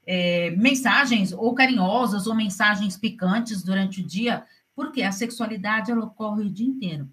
é, 0.06 0.52
mensagens 0.52 1.32
ou 1.32 1.56
carinhosas 1.56 2.28
ou 2.28 2.36
mensagens 2.36 2.98
picantes 2.98 3.64
durante 3.64 4.02
o 4.02 4.06
dia, 4.06 4.46
porque 4.76 5.02
a 5.02 5.12
sexualidade 5.12 5.92
ela 5.92 6.04
ocorre 6.04 6.44
o 6.44 6.50
dia 6.50 6.68
inteiro. 6.68 7.10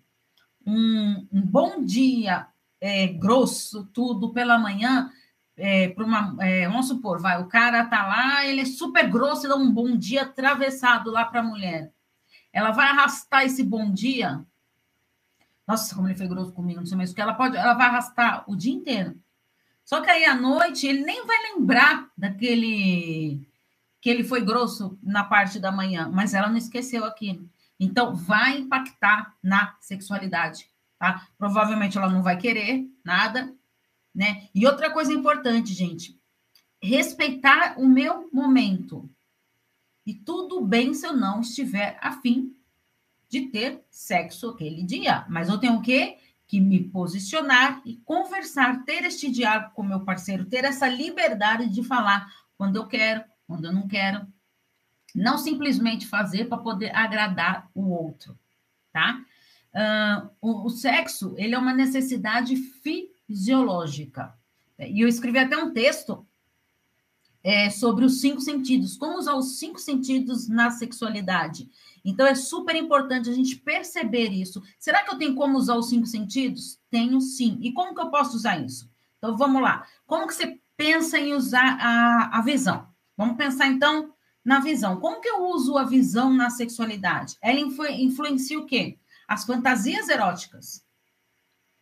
Um, 0.66 1.28
um 1.32 1.42
bom 1.42 1.84
dia 1.84 2.48
é, 2.80 3.06
grosso, 3.06 3.84
tudo 3.92 4.32
pela 4.32 4.58
manhã, 4.58 5.12
é, 5.58 5.88
para 5.88 6.04
uma, 6.04 6.36
é, 6.40 6.66
vamos 6.68 6.88
supor, 6.88 7.20
vai, 7.20 7.40
o 7.42 7.46
cara 7.46 7.84
tá 7.84 8.06
lá, 8.06 8.46
ele 8.46 8.62
é 8.62 8.64
super 8.64 9.08
grosso 9.10 9.46
e 9.46 9.48
dá 9.48 9.56
um 9.56 9.70
bom 9.70 9.96
dia 9.96 10.22
atravessado 10.22 11.10
lá 11.10 11.24
para 11.24 11.40
a 11.40 11.44
mulher. 11.44 11.92
Ela 12.52 12.70
vai 12.70 12.88
arrastar 12.88 13.44
esse 13.44 13.62
bom 13.62 13.92
dia 13.92 14.44
nossa, 15.68 15.94
como 15.94 16.08
ele 16.08 16.16
foi 16.16 16.26
grosso 16.26 16.50
comigo, 16.52 16.80
não 16.80 16.86
sei 16.86 16.96
mais 16.96 17.10
o 17.10 17.14
que. 17.14 17.20
Ela 17.20 17.34
pode, 17.34 17.54
ela 17.54 17.74
vai 17.74 17.88
arrastar 17.88 18.42
o 18.48 18.56
dia 18.56 18.72
inteiro. 18.72 19.14
Só 19.84 20.00
que 20.00 20.08
aí 20.08 20.24
à 20.24 20.34
noite 20.34 20.86
ele 20.86 21.02
nem 21.02 21.26
vai 21.26 21.36
lembrar 21.52 22.08
daquele 22.16 23.46
que 24.00 24.08
ele 24.08 24.24
foi 24.24 24.40
grosso 24.40 24.98
na 25.02 25.24
parte 25.24 25.58
da 25.58 25.70
manhã, 25.70 26.08
mas 26.10 26.32
ela 26.32 26.48
não 26.48 26.56
esqueceu 26.56 27.04
aquilo. 27.04 27.46
Então 27.78 28.14
vai 28.14 28.56
impactar 28.56 29.34
na 29.42 29.76
sexualidade, 29.78 30.70
tá? 30.98 31.26
Provavelmente 31.36 31.98
ela 31.98 32.08
não 32.08 32.22
vai 32.22 32.38
querer 32.38 32.86
nada, 33.04 33.52
né? 34.18 34.48
E 34.52 34.66
outra 34.66 34.90
coisa 34.90 35.12
importante, 35.12 35.72
gente, 35.72 36.20
respeitar 36.82 37.78
o 37.78 37.86
meu 37.86 38.28
momento. 38.32 39.08
E 40.04 40.12
tudo 40.12 40.60
bem 40.60 40.92
se 40.92 41.06
eu 41.06 41.16
não 41.16 41.40
estiver 41.40 41.96
afim 42.02 42.52
de 43.28 43.42
ter 43.42 43.80
sexo 43.88 44.48
aquele 44.48 44.82
dia. 44.82 45.24
Mas 45.28 45.48
eu 45.48 45.56
tenho 45.56 45.80
que, 45.80 46.16
que 46.48 46.58
me 46.60 46.82
posicionar 46.82 47.80
e 47.84 47.98
conversar, 47.98 48.84
ter 48.84 49.04
este 49.04 49.30
diálogo 49.30 49.72
com 49.72 49.84
meu 49.84 50.00
parceiro, 50.00 50.46
ter 50.46 50.64
essa 50.64 50.88
liberdade 50.88 51.68
de 51.68 51.84
falar 51.84 52.26
quando 52.56 52.74
eu 52.74 52.88
quero, 52.88 53.22
quando 53.46 53.66
eu 53.66 53.72
não 53.72 53.86
quero. 53.86 54.26
Não 55.14 55.38
simplesmente 55.38 56.08
fazer 56.08 56.46
para 56.46 56.58
poder 56.58 56.92
agradar 56.92 57.70
o 57.72 57.88
outro, 57.90 58.36
tá? 58.92 59.24
Uh, 59.72 60.28
o, 60.40 60.66
o 60.66 60.70
sexo, 60.70 61.36
ele 61.38 61.54
é 61.54 61.58
uma 61.58 61.72
necessidade 61.72 62.56
fisiológica. 62.56 63.17
E 64.78 65.00
eu 65.00 65.08
escrevi 65.08 65.38
até 65.38 65.56
um 65.56 65.72
texto 65.72 66.26
é, 67.42 67.70
sobre 67.70 68.04
os 68.04 68.20
cinco 68.20 68.40
sentidos, 68.40 68.96
como 68.96 69.18
usar 69.18 69.34
os 69.34 69.58
cinco 69.58 69.78
sentidos 69.78 70.48
na 70.48 70.70
sexualidade. 70.70 71.68
Então 72.04 72.26
é 72.26 72.34
super 72.34 72.76
importante 72.76 73.28
a 73.28 73.32
gente 73.32 73.56
perceber 73.56 74.28
isso. 74.28 74.62
Será 74.78 75.02
que 75.02 75.10
eu 75.10 75.18
tenho 75.18 75.34
como 75.34 75.58
usar 75.58 75.76
os 75.76 75.88
cinco 75.88 76.06
sentidos? 76.06 76.80
Tenho 76.90 77.20
sim. 77.20 77.58
E 77.60 77.72
como 77.72 77.94
que 77.94 78.00
eu 78.00 78.10
posso 78.10 78.36
usar 78.36 78.58
isso? 78.58 78.90
Então 79.18 79.36
vamos 79.36 79.62
lá. 79.62 79.86
Como 80.06 80.26
que 80.26 80.34
você 80.34 80.58
pensa 80.76 81.18
em 81.18 81.34
usar 81.34 81.78
a, 81.80 82.38
a 82.38 82.42
visão? 82.42 82.86
Vamos 83.16 83.36
pensar 83.36 83.66
então 83.66 84.12
na 84.44 84.60
visão. 84.60 85.00
Como 85.00 85.20
que 85.20 85.28
eu 85.28 85.44
uso 85.48 85.76
a 85.76 85.84
visão 85.84 86.32
na 86.32 86.50
sexualidade? 86.50 87.36
Ela 87.42 87.60
influ, 87.60 87.86
influencia 87.86 88.58
o 88.58 88.66
quê? 88.66 88.98
As 89.26 89.44
fantasias 89.44 90.08
eróticas. 90.08 90.86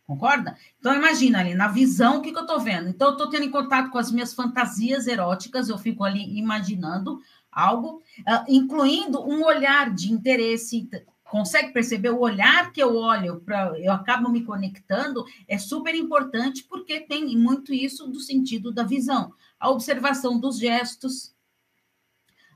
Concorda? 0.07 0.55
Então, 0.79 0.95
imagina 0.95 1.41
ali, 1.41 1.53
na 1.53 1.67
visão, 1.67 2.17
o 2.17 2.21
que, 2.21 2.31
que 2.31 2.37
eu 2.37 2.43
estou 2.43 2.61
vendo? 2.61 2.87
Então, 2.87 3.09
eu 3.09 3.11
estou 3.11 3.29
tendo 3.29 3.51
contato 3.51 3.91
com 3.91 3.97
as 3.97 4.09
minhas 4.09 4.33
fantasias 4.33 5.05
eróticas, 5.05 5.67
eu 5.67 5.77
fico 5.77 6.01
ali 6.01 6.39
imaginando 6.39 7.19
algo, 7.51 8.01
uh, 8.19 8.45
incluindo 8.47 9.21
um 9.21 9.43
olhar 9.43 9.93
de 9.93 10.13
interesse. 10.13 10.89
Consegue 11.25 11.73
perceber 11.73 12.11
o 12.11 12.21
olhar 12.21 12.71
que 12.71 12.81
eu 12.81 12.95
olho 12.95 13.41
para 13.41 13.77
eu 13.77 13.91
acabo 13.91 14.29
me 14.29 14.45
conectando 14.45 15.25
é 15.45 15.57
super 15.57 15.93
importante 15.93 16.63
porque 16.63 17.01
tem 17.01 17.35
muito 17.35 17.73
isso 17.73 18.07
do 18.07 18.21
sentido 18.21 18.71
da 18.71 18.83
visão, 18.83 19.33
a 19.59 19.69
observação 19.69 20.39
dos 20.39 20.57
gestos, 20.57 21.35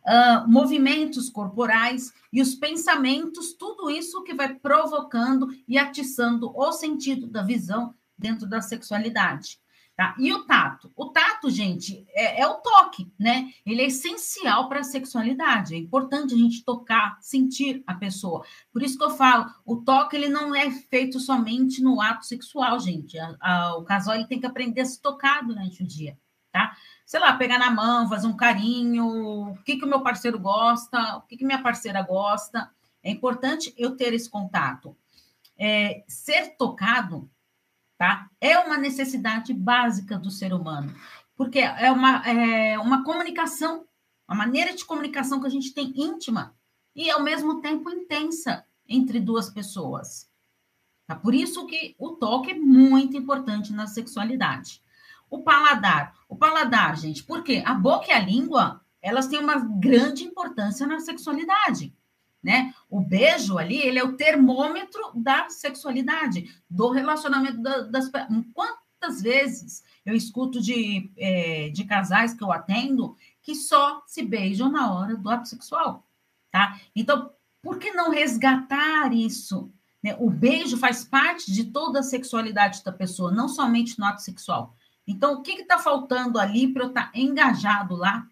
uh, 0.05 0.49
movimentos 0.49 1.29
corporais 1.29 2.13
e 2.31 2.41
os 2.41 2.55
pensamentos, 2.55 3.53
tudo 3.53 3.89
isso 3.89 4.23
que 4.23 4.33
vai 4.33 4.53
provocando 4.53 5.49
e 5.67 5.77
atiçando 5.77 6.51
o 6.55 6.71
sentido 6.71 7.27
da 7.27 7.41
visão 7.41 7.93
dentro 8.17 8.47
da 8.47 8.61
sexualidade. 8.61 9.59
Tá? 9.95 10.15
E 10.17 10.31
o 10.33 10.45
tato? 10.45 10.91
O 10.95 11.09
tato, 11.09 11.49
gente, 11.49 12.05
é, 12.09 12.41
é 12.41 12.47
o 12.47 12.55
toque, 12.55 13.11
né? 13.19 13.51
Ele 13.65 13.81
é 13.81 13.87
essencial 13.87 14.69
para 14.69 14.79
a 14.79 14.83
sexualidade. 14.83 15.75
É 15.75 15.77
importante 15.77 16.33
a 16.33 16.37
gente 16.37 16.63
tocar, 16.63 17.17
sentir 17.21 17.83
a 17.85 17.93
pessoa. 17.93 18.43
Por 18.71 18.81
isso 18.81 18.97
que 18.97 19.03
eu 19.03 19.11
falo, 19.11 19.51
o 19.65 19.75
toque 19.75 20.15
ele 20.15 20.29
não 20.29 20.55
é 20.55 20.71
feito 20.71 21.19
somente 21.19 21.83
no 21.83 22.01
ato 22.01 22.25
sexual, 22.25 22.79
gente. 22.79 23.19
A, 23.19 23.35
a, 23.41 23.77
o 23.77 23.83
casal 23.83 24.15
ele 24.15 24.25
tem 24.25 24.39
que 24.39 24.47
aprender 24.47 24.81
a 24.81 24.85
se 24.85 24.99
tocar 24.99 25.45
durante 25.45 25.83
o 25.83 25.87
dia, 25.87 26.17
tá? 26.51 26.75
Sei 27.05 27.19
lá, 27.19 27.33
pegar 27.33 27.57
na 27.57 27.71
mão, 27.71 28.09
fazer 28.09 28.27
um 28.27 28.35
carinho, 28.35 29.51
o 29.51 29.57
que, 29.63 29.77
que 29.77 29.85
o 29.85 29.89
meu 29.89 30.01
parceiro 30.01 30.39
gosta, 30.39 31.17
o 31.17 31.21
que, 31.21 31.37
que 31.37 31.45
minha 31.45 31.61
parceira 31.61 32.01
gosta. 32.01 32.69
É 33.03 33.09
importante 33.11 33.73
eu 33.77 33.95
ter 33.95 34.13
esse 34.13 34.29
contato. 34.29 34.95
É, 35.57 36.03
ser 36.07 36.55
tocado 36.57 37.29
tá? 38.01 38.27
É 38.41 38.57
uma 38.57 38.79
necessidade 38.79 39.53
básica 39.53 40.17
do 40.17 40.31
ser 40.31 40.55
humano, 40.55 40.91
porque 41.35 41.59
é 41.59 41.91
uma, 41.91 42.27
é 42.27 42.79
uma 42.79 43.03
comunicação, 43.03 43.85
uma 44.27 44.35
maneira 44.35 44.73
de 44.73 44.83
comunicação 44.83 45.39
que 45.39 45.45
a 45.45 45.51
gente 45.51 45.71
tem 45.71 45.93
íntima 45.95 46.55
e, 46.95 47.11
ao 47.11 47.21
mesmo 47.21 47.61
tempo, 47.61 47.91
intensa 47.91 48.65
entre 48.89 49.19
duas 49.19 49.51
pessoas. 49.51 50.27
Tá? 51.05 51.15
Por 51.15 51.35
isso 51.35 51.67
que 51.67 51.95
o 51.99 52.13
toque 52.13 52.49
é 52.49 52.55
muito 52.55 53.15
importante 53.15 53.71
na 53.71 53.85
sexualidade. 53.85 54.81
O 55.31 55.41
paladar. 55.41 56.13
O 56.29 56.35
paladar, 56.35 56.95
gente, 56.95 57.23
porque 57.23 57.63
a 57.65 57.73
boca 57.73 58.09
e 58.09 58.11
a 58.11 58.19
língua, 58.19 58.81
elas 59.01 59.25
têm 59.25 59.39
uma 59.39 59.55
grande 59.55 60.23
importância 60.23 60.85
na 60.85 60.99
sexualidade 60.99 61.91
né? 62.43 62.73
O 62.89 62.99
beijo 62.99 63.57
ali, 63.57 63.77
ele 63.77 63.99
é 63.99 64.03
o 64.03 64.17
termômetro 64.17 65.11
da 65.15 65.49
sexualidade, 65.49 66.49
do 66.69 66.89
relacionamento 66.89 67.61
das 67.61 68.09
Quantas 68.53 69.21
vezes 69.21 69.83
eu 70.05 70.15
escuto 70.15 70.61
de, 70.61 71.11
é, 71.17 71.69
de 71.69 71.85
casais 71.85 72.33
que 72.33 72.43
eu 72.43 72.51
atendo 72.51 73.15
que 73.41 73.55
só 73.55 74.03
se 74.05 74.23
beijam 74.23 74.71
na 74.71 74.93
hora 74.93 75.15
do 75.15 75.29
ato 75.29 75.47
sexual, 75.47 76.07
tá? 76.51 76.79
Então, 76.95 77.31
por 77.61 77.77
que 77.77 77.91
não 77.91 78.11
resgatar 78.11 79.13
isso? 79.13 79.71
Né? 80.03 80.15
O 80.19 80.29
beijo 80.29 80.77
faz 80.77 81.03
parte 81.03 81.51
de 81.51 81.65
toda 81.65 81.99
a 81.99 82.03
sexualidade 82.03 82.83
da 82.83 82.91
pessoa, 82.91 83.31
não 83.31 83.47
somente 83.47 83.97
no 83.99 84.05
ato 84.05 84.21
sexual. 84.21 84.75
Então, 85.07 85.33
o 85.33 85.41
que 85.41 85.51
está 85.53 85.77
faltando 85.77 86.39
ali 86.39 86.71
para 86.71 86.83
eu 86.83 86.89
estar 86.89 87.11
tá 87.11 87.19
engajado 87.19 87.95
lá 87.95 88.27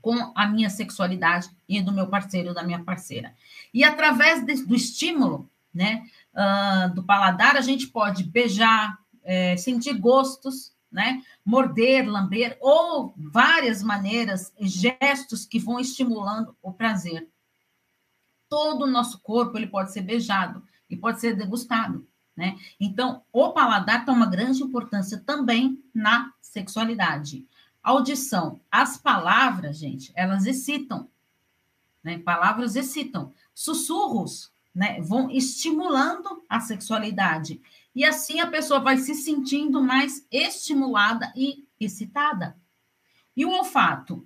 com 0.00 0.32
a 0.34 0.46
minha 0.46 0.70
sexualidade 0.70 1.50
e 1.68 1.80
do 1.80 1.92
meu 1.92 2.08
parceiro 2.08 2.54
da 2.54 2.62
minha 2.62 2.82
parceira. 2.82 3.34
E 3.72 3.84
através 3.84 4.44
de, 4.44 4.64
do 4.64 4.74
estímulo, 4.74 5.50
né, 5.72 6.04
uh, 6.34 6.94
do 6.94 7.02
paladar, 7.02 7.56
a 7.56 7.60
gente 7.60 7.88
pode 7.88 8.24
beijar, 8.24 8.98
é, 9.22 9.56
sentir 9.56 9.94
gostos, 9.94 10.72
né, 10.90 11.22
morder, 11.44 12.08
lamber, 12.08 12.56
ou 12.60 13.12
várias 13.16 13.82
maneiras, 13.82 14.52
gestos 14.60 15.44
que 15.44 15.58
vão 15.58 15.78
estimulando 15.78 16.56
o 16.62 16.72
prazer. 16.72 17.28
Todo 18.48 18.84
o 18.84 18.90
nosso 18.90 19.20
corpo 19.20 19.58
ele 19.58 19.66
pode 19.66 19.92
ser 19.92 20.00
beijado 20.00 20.62
e 20.88 20.96
pode 20.96 21.20
ser 21.20 21.36
degustado. 21.36 22.06
Né? 22.38 22.56
Então, 22.78 23.22
o 23.32 23.50
paladar 23.50 24.04
tem 24.04 24.14
uma 24.14 24.24
grande 24.24 24.62
importância 24.62 25.18
também 25.18 25.82
na 25.92 26.32
sexualidade. 26.40 27.44
Audição. 27.82 28.60
As 28.70 28.96
palavras, 28.96 29.76
gente, 29.76 30.12
elas 30.14 30.46
excitam. 30.46 31.08
Né? 32.00 32.16
Palavras 32.18 32.76
excitam. 32.76 33.32
Sussurros 33.52 34.52
né? 34.72 35.00
vão 35.00 35.28
estimulando 35.32 36.44
a 36.48 36.60
sexualidade. 36.60 37.60
E 37.92 38.04
assim 38.04 38.38
a 38.38 38.46
pessoa 38.46 38.78
vai 38.78 38.98
se 38.98 39.16
sentindo 39.16 39.82
mais 39.82 40.24
estimulada 40.30 41.32
e 41.34 41.66
excitada. 41.80 42.56
E 43.36 43.44
o 43.44 43.50
olfato? 43.50 44.24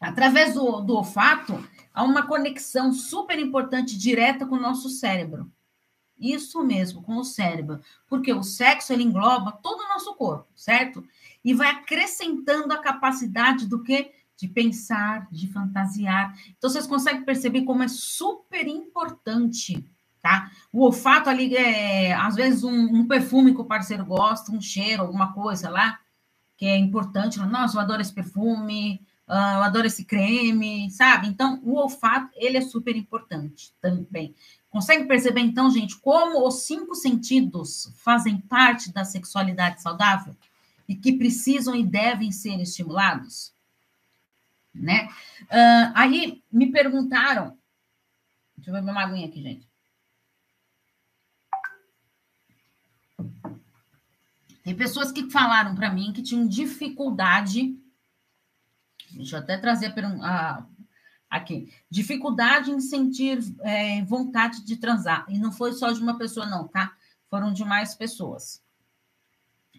Através 0.00 0.54
do, 0.54 0.80
do 0.80 0.94
olfato, 0.94 1.68
há 1.92 2.04
uma 2.04 2.24
conexão 2.24 2.92
super 2.92 3.36
importante, 3.40 3.98
direta 3.98 4.46
com 4.46 4.54
o 4.54 4.60
nosso 4.60 4.88
cérebro. 4.88 5.50
Isso 6.18 6.62
mesmo, 6.64 7.02
com 7.02 7.16
o 7.16 7.24
cérebro. 7.24 7.80
Porque 8.08 8.32
o 8.32 8.42
sexo, 8.42 8.92
ele 8.92 9.02
engloba 9.02 9.52
todo 9.52 9.80
o 9.80 9.88
nosso 9.88 10.14
corpo, 10.14 10.48
certo? 10.54 11.04
e 11.46 11.54
vai 11.54 11.68
acrescentando 11.68 12.74
a 12.74 12.82
capacidade 12.82 13.68
do 13.68 13.80
que? 13.80 14.10
De 14.36 14.48
pensar, 14.48 15.28
de 15.30 15.46
fantasiar. 15.46 16.36
Então, 16.58 16.68
vocês 16.68 16.88
conseguem 16.88 17.24
perceber 17.24 17.62
como 17.62 17.84
é 17.84 17.88
super 17.88 18.66
importante, 18.66 19.88
tá? 20.20 20.50
O 20.72 20.82
olfato 20.82 21.30
ali 21.30 21.54
é, 21.54 22.12
às 22.12 22.34
vezes, 22.34 22.64
um, 22.64 22.96
um 22.96 23.06
perfume 23.06 23.54
que 23.54 23.60
o 23.60 23.64
parceiro 23.64 24.04
gosta, 24.04 24.50
um 24.50 24.60
cheiro, 24.60 25.02
alguma 25.02 25.32
coisa 25.32 25.70
lá, 25.70 26.00
que 26.56 26.66
é 26.66 26.76
importante. 26.76 27.38
Nossa, 27.38 27.76
eu 27.76 27.80
adoro 27.80 28.02
esse 28.02 28.12
perfume, 28.12 29.00
uh, 29.28 29.58
eu 29.58 29.62
adoro 29.62 29.86
esse 29.86 30.04
creme, 30.04 30.90
sabe? 30.90 31.28
Então, 31.28 31.60
o 31.62 31.76
olfato, 31.76 32.28
ele 32.34 32.56
é 32.56 32.60
super 32.60 32.96
importante 32.96 33.72
também. 33.80 34.34
Consegue 34.76 35.06
perceber, 35.06 35.40
então, 35.40 35.70
gente, 35.70 35.96
como 35.96 36.46
os 36.46 36.66
cinco 36.66 36.94
sentidos 36.94 37.90
fazem 37.96 38.38
parte 38.38 38.92
da 38.92 39.06
sexualidade 39.06 39.80
saudável 39.80 40.36
e 40.86 40.94
que 40.94 41.14
precisam 41.16 41.74
e 41.74 41.82
devem 41.82 42.30
ser 42.30 42.60
estimulados? 42.60 43.54
Né? 44.74 45.08
Uh, 45.44 45.92
aí 45.94 46.44
me 46.52 46.70
perguntaram, 46.70 47.56
deixa 48.54 48.70
eu 48.70 48.74
ver 48.74 48.82
minha 48.82 49.02
aguinha 49.02 49.26
aqui, 49.26 49.40
gente. 49.40 49.66
Tem 54.62 54.76
pessoas 54.76 55.10
que 55.10 55.30
falaram 55.30 55.74
para 55.74 55.90
mim 55.90 56.12
que 56.12 56.20
tinham 56.20 56.46
dificuldade. 56.46 57.80
Deixa 59.12 59.36
eu 59.36 59.40
até 59.40 59.56
trazer 59.56 59.94
a, 60.22 60.66
aqui. 61.36 61.72
Dificuldade 61.90 62.70
em 62.70 62.80
sentir 62.80 63.38
é, 63.60 64.02
vontade 64.04 64.64
de 64.64 64.76
transar. 64.76 65.24
E 65.28 65.38
não 65.38 65.52
foi 65.52 65.72
só 65.72 65.92
de 65.92 66.00
uma 66.00 66.18
pessoa, 66.18 66.46
não, 66.46 66.66
tá? 66.66 66.94
Foram 67.28 67.52
de 67.52 67.64
mais 67.64 67.94
pessoas. 67.94 68.62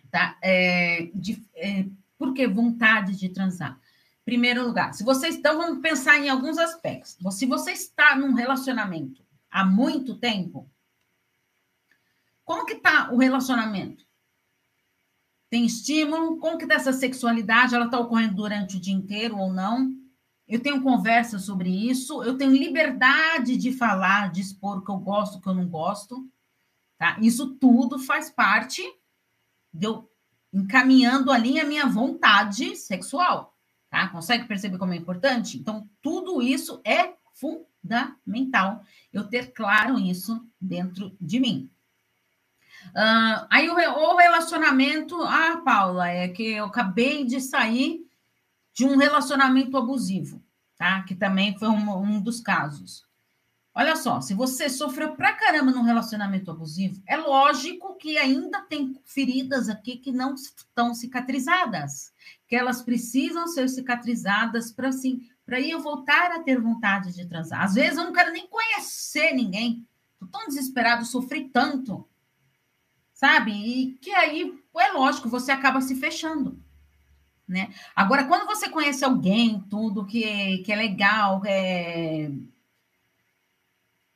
Tá? 0.10 0.38
É, 0.42 1.10
de, 1.14 1.44
é, 1.56 1.86
por 2.18 2.34
que 2.34 2.48
vontade 2.48 3.16
de 3.16 3.30
transar? 3.30 3.80
Primeiro 4.24 4.66
lugar, 4.66 4.94
se 4.94 5.04
você 5.04 5.30
então 5.30 5.58
vamos 5.58 5.80
pensar 5.80 6.18
em 6.18 6.30
alguns 6.30 6.58
aspectos. 6.58 7.18
Se 7.32 7.46
você 7.46 7.72
está 7.72 8.16
num 8.16 8.34
relacionamento 8.34 9.24
há 9.50 9.66
muito 9.66 10.16
tempo, 10.16 10.70
como 12.44 12.66
que 12.66 12.74
está 12.74 13.12
o 13.12 13.18
relacionamento? 13.18 14.06
Tem 15.50 15.66
estímulo? 15.66 16.38
Como 16.40 16.58
que 16.58 16.66
está 16.66 16.76
essa 16.76 16.92
sexualidade? 16.92 17.74
Ela 17.74 17.86
está 17.86 18.00
ocorrendo 18.00 18.36
durante 18.36 18.78
o 18.78 18.80
dia 18.80 18.94
inteiro 18.94 19.38
ou 19.38 19.54
não? 19.54 19.97
Eu 20.48 20.62
tenho 20.62 20.82
conversa 20.82 21.38
sobre 21.40 21.70
isso, 21.70 22.24
eu 22.24 22.38
tenho 22.38 22.52
liberdade 22.52 23.58
de 23.58 23.72
falar, 23.74 24.32
de 24.32 24.40
expor 24.40 24.78
o 24.78 24.82
que 24.82 24.90
eu 24.90 24.98
gosto, 24.98 25.38
o 25.38 25.42
que 25.42 25.48
eu 25.48 25.54
não 25.54 25.68
gosto, 25.68 26.26
tá? 26.98 27.18
Isso 27.22 27.56
tudo 27.56 28.00
faz 28.00 28.30
parte 28.30 28.82
de 29.74 29.88
eu 29.88 30.10
encaminhando 30.54 31.32
ali 31.32 31.60
a 31.60 31.66
minha 31.66 31.86
vontade 31.86 32.76
sexual, 32.78 33.56
tá? 33.90 34.08
Consegue 34.08 34.48
perceber 34.48 34.78
como 34.78 34.94
é 34.94 34.96
importante? 34.96 35.58
Então, 35.58 35.90
tudo 36.02 36.42
isso 36.42 36.80
é 36.86 37.14
fundamental 37.34 38.84
eu 39.12 39.28
ter 39.28 39.52
claro 39.52 40.00
isso 40.00 40.42
dentro 40.60 41.16
de 41.20 41.42
mim. 41.42 41.70
Uh, 42.96 43.46
aí 43.50 43.70
o, 43.70 43.74
o 43.74 44.16
relacionamento, 44.16 45.22
ah, 45.24 45.62
Paula, 45.64 46.08
é 46.08 46.30
que 46.30 46.52
eu 46.52 46.66
acabei 46.66 47.26
de 47.26 47.42
sair 47.42 48.07
de 48.78 48.86
um 48.86 48.96
relacionamento 48.96 49.76
abusivo, 49.76 50.40
tá? 50.78 51.02
Que 51.02 51.16
também 51.16 51.58
foi 51.58 51.68
um, 51.68 51.98
um 51.98 52.22
dos 52.22 52.40
casos. 52.40 53.08
Olha 53.74 53.96
só, 53.96 54.22
se 54.22 54.36
você 54.36 54.70
sofreu 54.70 55.16
pra 55.16 55.34
caramba 55.34 55.72
num 55.72 55.82
relacionamento 55.82 56.52
abusivo, 56.52 57.02
é 57.08 57.18
lógico 57.18 57.96
que 57.96 58.20
ainda 58.20 58.62
tem 58.62 58.96
feridas 59.04 59.68
aqui 59.68 59.98
que 59.98 60.12
não 60.12 60.36
estão 60.36 60.94
cicatrizadas, 60.94 62.14
que 62.48 62.56
elas 62.56 62.84
precisam 62.84 63.48
ser 63.48 63.68
cicatrizadas 63.68 64.72
para 64.72 64.90
assim, 64.90 65.28
para 65.44 65.60
eu 65.60 65.80
voltar 65.80 66.32
a 66.34 66.44
ter 66.44 66.62
vontade 66.62 67.16
de 67.16 67.26
transar. 67.26 67.64
Às 67.64 67.74
vezes 67.74 67.98
eu 67.98 68.04
não 68.04 68.14
quero 68.14 68.32
nem 68.32 68.48
conhecer 68.48 69.34
ninguém. 69.34 69.88
Tô 70.20 70.28
tão 70.28 70.48
desesperado, 70.48 71.04
sofri 71.04 71.50
tanto. 71.50 72.08
Sabe? 73.12 73.52
E 73.54 73.94
que 73.94 74.12
aí 74.12 74.54
é 74.78 74.92
lógico, 74.92 75.30
você 75.30 75.52
acaba 75.52 75.82
se 75.82 75.96
fechando 75.96 76.64
né? 77.48 77.70
Agora, 77.96 78.26
quando 78.26 78.46
você 78.46 78.70
conhece 78.70 79.06
alguém, 79.06 79.64
tudo 79.70 80.06
que 80.06 80.58
que 80.60 80.72
é 80.72 80.76
legal, 80.76 81.42
é... 81.46 82.30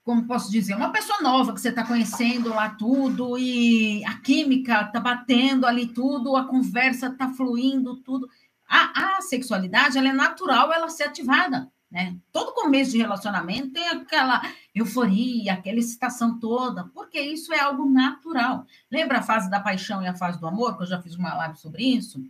como 0.03 0.27
posso 0.27 0.51
dizer, 0.51 0.75
uma 0.75 0.91
pessoa 0.91 1.21
nova 1.21 1.53
que 1.53 1.61
você 1.61 1.69
está 1.69 1.85
conhecendo 1.85 2.49
lá 2.49 2.69
tudo, 2.71 3.37
e 3.37 4.03
a 4.05 4.17
química 4.19 4.81
está 4.81 4.99
batendo 4.99 5.65
ali 5.65 5.87
tudo, 5.87 6.35
a 6.35 6.45
conversa 6.45 7.07
está 7.07 7.29
fluindo, 7.29 7.97
tudo. 7.97 8.27
A, 8.67 9.17
a 9.17 9.21
sexualidade, 9.21 9.97
ela 9.97 10.09
é 10.09 10.13
natural, 10.13 10.71
ela 10.71 10.89
ser 10.89 11.03
ativada, 11.03 11.71
né? 11.89 12.17
Todo 12.31 12.53
começo 12.53 12.91
de 12.91 12.97
relacionamento 12.97 13.71
tem 13.71 13.87
aquela 13.89 14.41
euforia, 14.73 15.53
aquela 15.53 15.79
excitação 15.79 16.39
toda, 16.39 16.85
porque 16.93 17.19
isso 17.19 17.53
é 17.53 17.59
algo 17.59 17.85
natural. 17.89 18.65
Lembra 18.89 19.19
a 19.19 19.23
fase 19.23 19.49
da 19.49 19.59
paixão 19.59 20.01
e 20.01 20.07
a 20.07 20.15
fase 20.15 20.39
do 20.39 20.47
amor, 20.47 20.75
que 20.77 20.83
eu 20.83 20.87
já 20.87 21.01
fiz 21.01 21.15
uma 21.15 21.33
live 21.33 21.57
sobre 21.57 21.83
isso? 21.83 22.21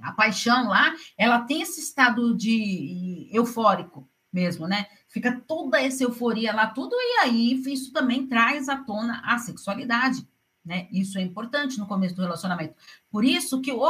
A 0.00 0.12
paixão 0.12 0.68
lá, 0.68 0.94
ela 1.16 1.40
tem 1.40 1.62
esse 1.62 1.80
estado 1.80 2.36
de 2.36 3.28
eufórico 3.32 4.08
mesmo, 4.32 4.66
né? 4.66 4.86
Fica 5.08 5.40
toda 5.46 5.80
essa 5.80 6.02
euforia 6.04 6.54
lá, 6.54 6.66
tudo, 6.66 6.94
e 6.94 7.20
aí 7.20 7.54
isso 7.66 7.92
também 7.92 8.26
traz 8.26 8.68
à 8.68 8.76
tona 8.76 9.22
a 9.24 9.38
sexualidade, 9.38 10.28
né? 10.64 10.86
Isso 10.92 11.18
é 11.18 11.22
importante 11.22 11.78
no 11.78 11.86
começo 11.86 12.14
do 12.14 12.22
relacionamento. 12.22 12.74
Por 13.10 13.24
isso 13.24 13.60
que 13.62 13.72
o, 13.72 13.84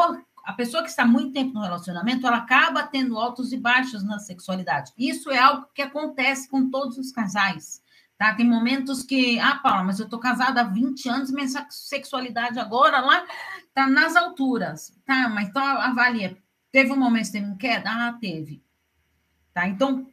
a 0.45 0.53
pessoa 0.53 0.85
que 0.85 0.89
está 0.89 1.05
muito 1.05 1.33
tempo 1.33 1.53
no 1.53 1.63
relacionamento, 1.63 2.25
ela 2.25 2.37
acaba 2.37 2.85
tendo 2.85 3.19
altos 3.19 3.53
e 3.53 3.57
baixos 3.57 4.05
na 4.05 4.21
sexualidade. 4.21 4.93
Isso 4.97 5.31
é 5.31 5.39
algo 5.39 5.67
que 5.75 5.83
acontece 5.83 6.49
com 6.49 6.71
todos 6.71 6.97
os 6.97 7.11
casais. 7.11 7.83
Tá? 8.19 8.35
Tem 8.35 8.49
momentos 8.49 9.03
que, 9.03 9.39
ah, 9.39 9.57
Paula, 9.57 9.85
mas 9.85 10.01
eu 10.01 10.09
tô 10.09 10.19
casada 10.19 10.63
há 10.63 10.65
20 10.65 11.09
anos, 11.09 11.31
minha 11.31 11.47
sexualidade 11.69 12.59
agora 12.59 13.01
lá 13.01 13.27
tá 13.75 13.87
nas 13.87 14.17
alturas. 14.17 14.97
Tá, 15.05 15.29
mas 15.29 15.49
então 15.49 15.63
avalia. 15.63 16.37
Teve 16.73 16.93
um 16.93 16.97
momento 16.97 17.27
que 17.27 17.33
teve 17.33 17.57
queda? 17.57 17.91
Ah, 17.91 18.13
teve. 18.19 18.63
Tá? 19.53 19.69
Então, 19.69 20.07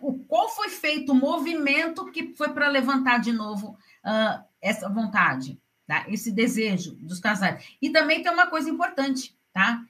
o, 0.00 0.18
qual 0.24 0.48
foi 0.50 0.68
feito 0.68 1.12
o 1.12 1.14
movimento 1.14 2.10
que 2.10 2.34
foi 2.34 2.50
para 2.50 2.68
levantar 2.68 3.18
de 3.18 3.32
novo 3.32 3.78
uh, 4.04 4.44
essa 4.60 4.88
vontade, 4.88 5.60
tá? 5.86 6.04
esse 6.08 6.30
desejo 6.30 6.94
dos 6.96 7.18
casais? 7.18 7.64
E 7.80 7.90
também 7.90 8.22
tem 8.22 8.32
uma 8.32 8.46
coisa 8.46 8.68
importante, 8.68 9.36
tá? 9.52 9.82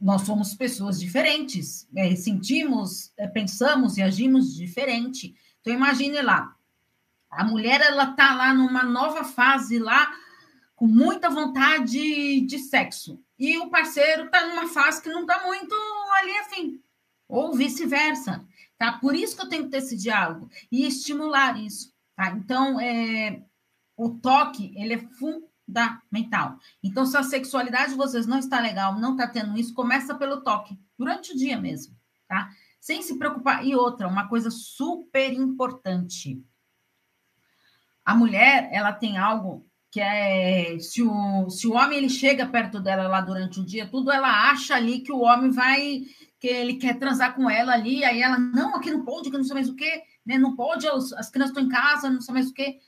Nós 0.00 0.22
somos 0.22 0.54
pessoas 0.54 0.98
diferentes, 0.98 1.88
é, 1.94 2.14
sentimos, 2.14 3.12
é, 3.16 3.26
pensamos 3.26 3.96
e 3.96 4.02
agimos 4.02 4.54
diferente. 4.54 5.34
Então, 5.60 5.72
imagine 5.72 6.22
lá, 6.22 6.56
a 7.30 7.44
mulher 7.44 7.80
ela 7.80 8.12
tá 8.12 8.34
lá 8.34 8.54
numa 8.54 8.82
nova 8.82 9.24
fase 9.24 9.78
lá 9.78 10.10
com 10.74 10.86
muita 10.86 11.28
vontade 11.28 12.40
de 12.40 12.58
sexo 12.58 13.20
e 13.38 13.58
o 13.58 13.70
parceiro 13.70 14.30
tá 14.30 14.46
numa 14.46 14.68
fase 14.68 15.02
que 15.02 15.08
não 15.08 15.26
tá 15.26 15.44
muito 15.44 15.74
ali 16.18 16.36
assim, 16.38 16.82
ou 17.28 17.54
vice-versa, 17.54 18.44
tá? 18.76 18.92
Por 18.92 19.14
isso 19.14 19.36
que 19.36 19.42
eu 19.42 19.48
tenho 19.48 19.64
que 19.64 19.70
ter 19.70 19.78
esse 19.78 19.96
diálogo 19.96 20.50
e 20.72 20.86
estimular 20.86 21.58
isso, 21.58 21.92
tá? 22.16 22.30
Então, 22.30 22.80
é, 22.80 23.42
o 23.96 24.10
toque, 24.10 24.72
ele 24.76 24.94
é 24.94 25.08
fundamental. 25.18 26.58
Então, 26.82 27.04
se 27.04 27.16
a 27.16 27.22
sexualidade 27.22 27.90
de 27.90 27.96
vocês 27.96 28.26
não 28.26 28.38
está 28.38 28.60
legal, 28.60 28.98
não 28.98 29.12
está 29.12 29.26
tendo 29.28 29.58
isso, 29.58 29.74
começa 29.74 30.14
pelo 30.14 30.40
toque, 30.40 30.78
durante 30.96 31.32
o 31.32 31.36
dia 31.36 31.60
mesmo, 31.60 31.94
tá? 32.26 32.50
Sem 32.80 33.02
se 33.02 33.18
preocupar. 33.18 33.64
E 33.66 33.74
outra, 33.74 34.08
uma 34.08 34.28
coisa 34.28 34.50
super 34.50 35.32
importante, 35.32 36.42
a 38.08 38.14
mulher, 38.14 38.70
ela 38.72 38.90
tem 38.90 39.18
algo 39.18 39.68
que 39.90 40.00
é 40.00 40.78
se 40.78 41.02
o, 41.02 41.50
se 41.50 41.66
o 41.66 41.74
homem 41.74 41.98
ele 41.98 42.08
chega 42.08 42.46
perto 42.46 42.80
dela 42.80 43.06
lá 43.06 43.20
durante 43.20 43.60
o 43.60 43.66
dia, 43.66 43.86
tudo 43.86 44.10
ela 44.10 44.50
acha 44.50 44.74
ali 44.74 45.00
que 45.00 45.12
o 45.12 45.20
homem 45.20 45.50
vai 45.50 46.04
que 46.40 46.46
ele 46.46 46.76
quer 46.76 46.98
transar 46.98 47.34
com 47.34 47.50
ela 47.50 47.74
ali, 47.74 48.02
aí 48.02 48.22
ela 48.22 48.38
não, 48.38 48.76
aqui 48.76 48.90
não 48.90 49.04
pode, 49.04 49.30
que 49.30 49.36
não 49.36 49.44
sei 49.44 49.52
mais 49.52 49.68
o 49.68 49.76
que, 49.76 50.02
né? 50.24 50.38
Não 50.38 50.56
pode, 50.56 50.88
as, 50.88 51.12
as 51.12 51.28
crianças 51.28 51.54
estão 51.54 51.66
em 51.66 51.68
casa, 51.68 52.08
não 52.08 52.22
sei 52.22 52.32
mais 52.32 52.48
o 52.48 52.54
que. 52.54 52.78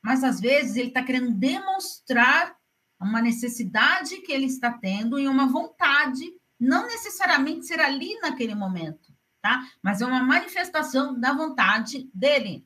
Mas 0.00 0.22
às 0.22 0.40
vezes 0.40 0.76
ele 0.76 0.88
está 0.88 1.02
querendo 1.02 1.32
demonstrar 1.32 2.54
uma 3.00 3.20
necessidade 3.20 4.20
que 4.20 4.30
ele 4.30 4.46
está 4.46 4.70
tendo 4.70 5.18
e 5.18 5.26
uma 5.26 5.46
vontade, 5.48 6.22
não 6.60 6.86
necessariamente 6.86 7.66
ser 7.66 7.80
ali 7.80 8.14
naquele 8.20 8.54
momento, 8.54 9.12
tá? 9.40 9.60
Mas 9.82 10.00
é 10.00 10.06
uma 10.06 10.22
manifestação 10.22 11.18
da 11.18 11.32
vontade 11.32 12.08
dele 12.14 12.64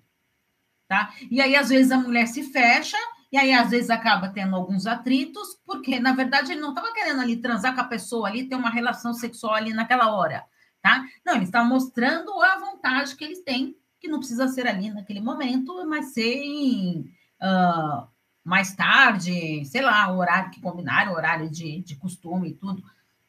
tá? 0.88 1.12
E 1.30 1.40
aí, 1.40 1.56
às 1.56 1.68
vezes, 1.68 1.90
a 1.92 1.98
mulher 1.98 2.26
se 2.26 2.42
fecha, 2.44 2.96
e 3.30 3.36
aí, 3.36 3.52
às 3.52 3.70
vezes, 3.70 3.90
acaba 3.90 4.28
tendo 4.28 4.54
alguns 4.54 4.86
atritos, 4.86 5.58
porque, 5.66 5.98
na 5.98 6.12
verdade, 6.12 6.52
ele 6.52 6.60
não 6.60 6.70
estava 6.70 6.92
querendo 6.92 7.20
ali 7.20 7.36
transar 7.36 7.74
com 7.74 7.80
a 7.80 7.84
pessoa 7.84 8.28
ali, 8.28 8.48
ter 8.48 8.54
uma 8.54 8.70
relação 8.70 9.12
sexual 9.12 9.54
ali 9.54 9.72
naquela 9.72 10.14
hora, 10.14 10.44
tá? 10.80 11.04
Não, 11.24 11.34
ele 11.34 11.44
está 11.44 11.64
mostrando 11.64 12.30
a 12.42 12.58
vontade 12.58 13.16
que 13.16 13.24
eles 13.24 13.40
têm, 13.40 13.76
que 14.00 14.08
não 14.08 14.18
precisa 14.18 14.46
ser 14.48 14.66
ali 14.66 14.90
naquele 14.90 15.20
momento, 15.20 15.84
mas 15.88 16.12
ser 16.12 17.04
uh, 17.42 18.06
mais 18.44 18.74
tarde, 18.74 19.64
sei 19.64 19.82
lá, 19.82 20.12
o 20.12 20.18
horário 20.18 20.50
que 20.50 20.60
combinaram, 20.60 21.12
horário 21.12 21.50
de, 21.50 21.80
de 21.82 21.96
costume 21.96 22.50
e 22.50 22.54
tudo, 22.54 22.82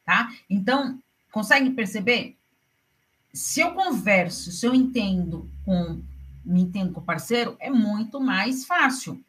tá? 0.04 0.30
Então, 0.48 0.98
consegue 1.32 1.70
perceber? 1.70 2.36
Se 3.32 3.60
eu 3.60 3.72
converso, 3.72 4.52
se 4.52 4.64
eu 4.64 4.74
entendo 4.74 5.50
com 5.64 6.00
me 6.48 6.62
entendo 6.62 6.92
com 6.92 7.00
o 7.00 7.04
parceiro, 7.04 7.56
é 7.60 7.70
muito 7.70 8.20
mais 8.20 8.64
fácil. 8.64 9.22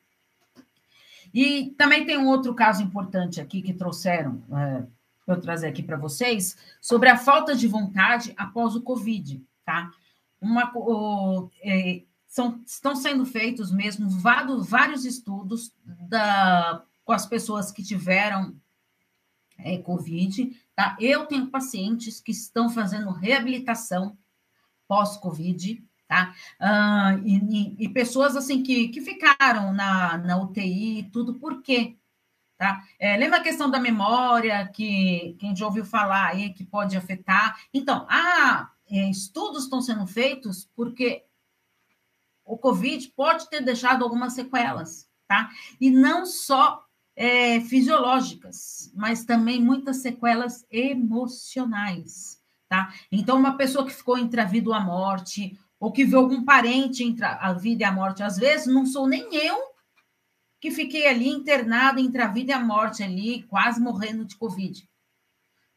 E 1.33 1.71
também 1.77 2.05
tem 2.05 2.17
um 2.17 2.27
outro 2.27 2.55
caso 2.55 2.81
importante 2.81 3.39
aqui 3.39 3.61
que 3.61 3.73
trouxeram. 3.73 4.41
É, 4.51 4.83
eu 5.27 5.39
trazer 5.39 5.67
aqui 5.67 5.83
para 5.83 5.97
vocês 5.97 6.57
sobre 6.81 7.07
a 7.09 7.17
falta 7.17 7.55
de 7.55 7.67
vontade 7.67 8.33
após 8.35 8.75
o 8.75 8.81
Covid, 8.81 9.45
tá? 9.63 9.91
Uma, 10.41 10.71
o, 10.75 11.49
é, 11.61 12.01
são, 12.27 12.61
estão 12.65 12.95
sendo 12.95 13.25
feitos 13.25 13.71
mesmo 13.71 14.09
vários, 14.09 14.67
vários 14.67 15.05
estudos 15.05 15.71
da, 15.83 16.83
com 17.03 17.11
as 17.11 17.27
pessoas 17.27 17.71
que 17.71 17.83
tiveram 17.83 18.55
é, 19.59 19.77
Covid, 19.77 20.57
tá? 20.75 20.97
Eu 20.99 21.25
tenho 21.27 21.47
pacientes 21.47 22.19
que 22.19 22.31
estão 22.31 22.69
fazendo 22.69 23.11
reabilitação 23.11 24.17
pós-Covid, 24.87 25.83
tá? 26.09 26.33
Uh, 26.59 27.21
e, 27.23 27.85
e, 27.85 27.89
pessoas 27.89 28.35
assim 28.35 28.63
que, 28.63 28.87
que 28.87 28.99
ficaram 28.99 29.71
na, 29.71 30.17
na 30.17 30.41
UTI 30.41 30.99
e 30.99 31.03
tudo, 31.03 31.35
por 31.35 31.61
quê? 31.61 31.95
Tá? 32.57 32.83
É, 32.97 33.15
lembra 33.15 33.37
a 33.37 33.43
questão 33.43 33.69
da 33.69 33.79
memória, 33.79 34.67
que 34.69 35.37
quem 35.39 35.55
já 35.55 35.67
ouviu 35.67 35.85
falar 35.85 36.29
aí, 36.29 36.51
que 36.51 36.65
pode 36.65 36.97
afetar? 36.97 37.57
Então, 37.71 38.07
ah, 38.09 38.71
estudos 38.89 39.65
estão 39.65 39.81
sendo 39.83 40.07
feitos 40.07 40.67
porque 40.75 41.23
o 42.43 42.57
Covid 42.57 43.07
pode 43.09 43.47
ter 43.47 43.61
deixado 43.61 44.03
algumas 44.03 44.33
sequelas, 44.33 45.07
tá? 45.27 45.51
E 45.79 45.91
não 45.91 46.25
só 46.25 46.83
é, 47.15 47.61
fisiológicas, 47.61 48.91
mas 48.95 49.23
também 49.23 49.61
muitas 49.61 49.97
sequelas 49.97 50.65
emocionais, 50.71 52.41
tá? 52.67 52.91
Então, 53.11 53.37
uma 53.37 53.55
pessoa 53.55 53.85
que 53.85 53.93
ficou 53.93 54.17
entre 54.17 54.41
a 54.41 54.45
vida 54.45 54.71
e 54.71 54.73
a 54.73 54.79
morte, 54.79 55.55
ou 55.79 55.91
que 55.91 56.03
viu 56.03 56.19
algum 56.19 56.43
parente 56.43 57.03
entre 57.03 57.25
a 57.25 57.53
vida 57.53 57.83
e 57.83 57.85
a 57.85 57.91
morte, 57.91 58.21
às 58.21 58.37
vezes 58.37 58.67
não 58.67 58.85
sou 58.85 59.07
nem 59.07 59.33
eu 59.35 59.69
que 60.59 60.69
fiquei 60.71 61.07
ali 61.07 61.29
internada 61.29 62.01
entre 62.01 62.21
a 62.21 62.27
vida 62.27 62.51
e 62.51 62.53
a 62.53 62.59
morte 62.59 63.01
ali, 63.01 63.43
quase 63.43 63.79
morrendo 63.79 64.25
de 64.25 64.35
Covid. 64.35 64.87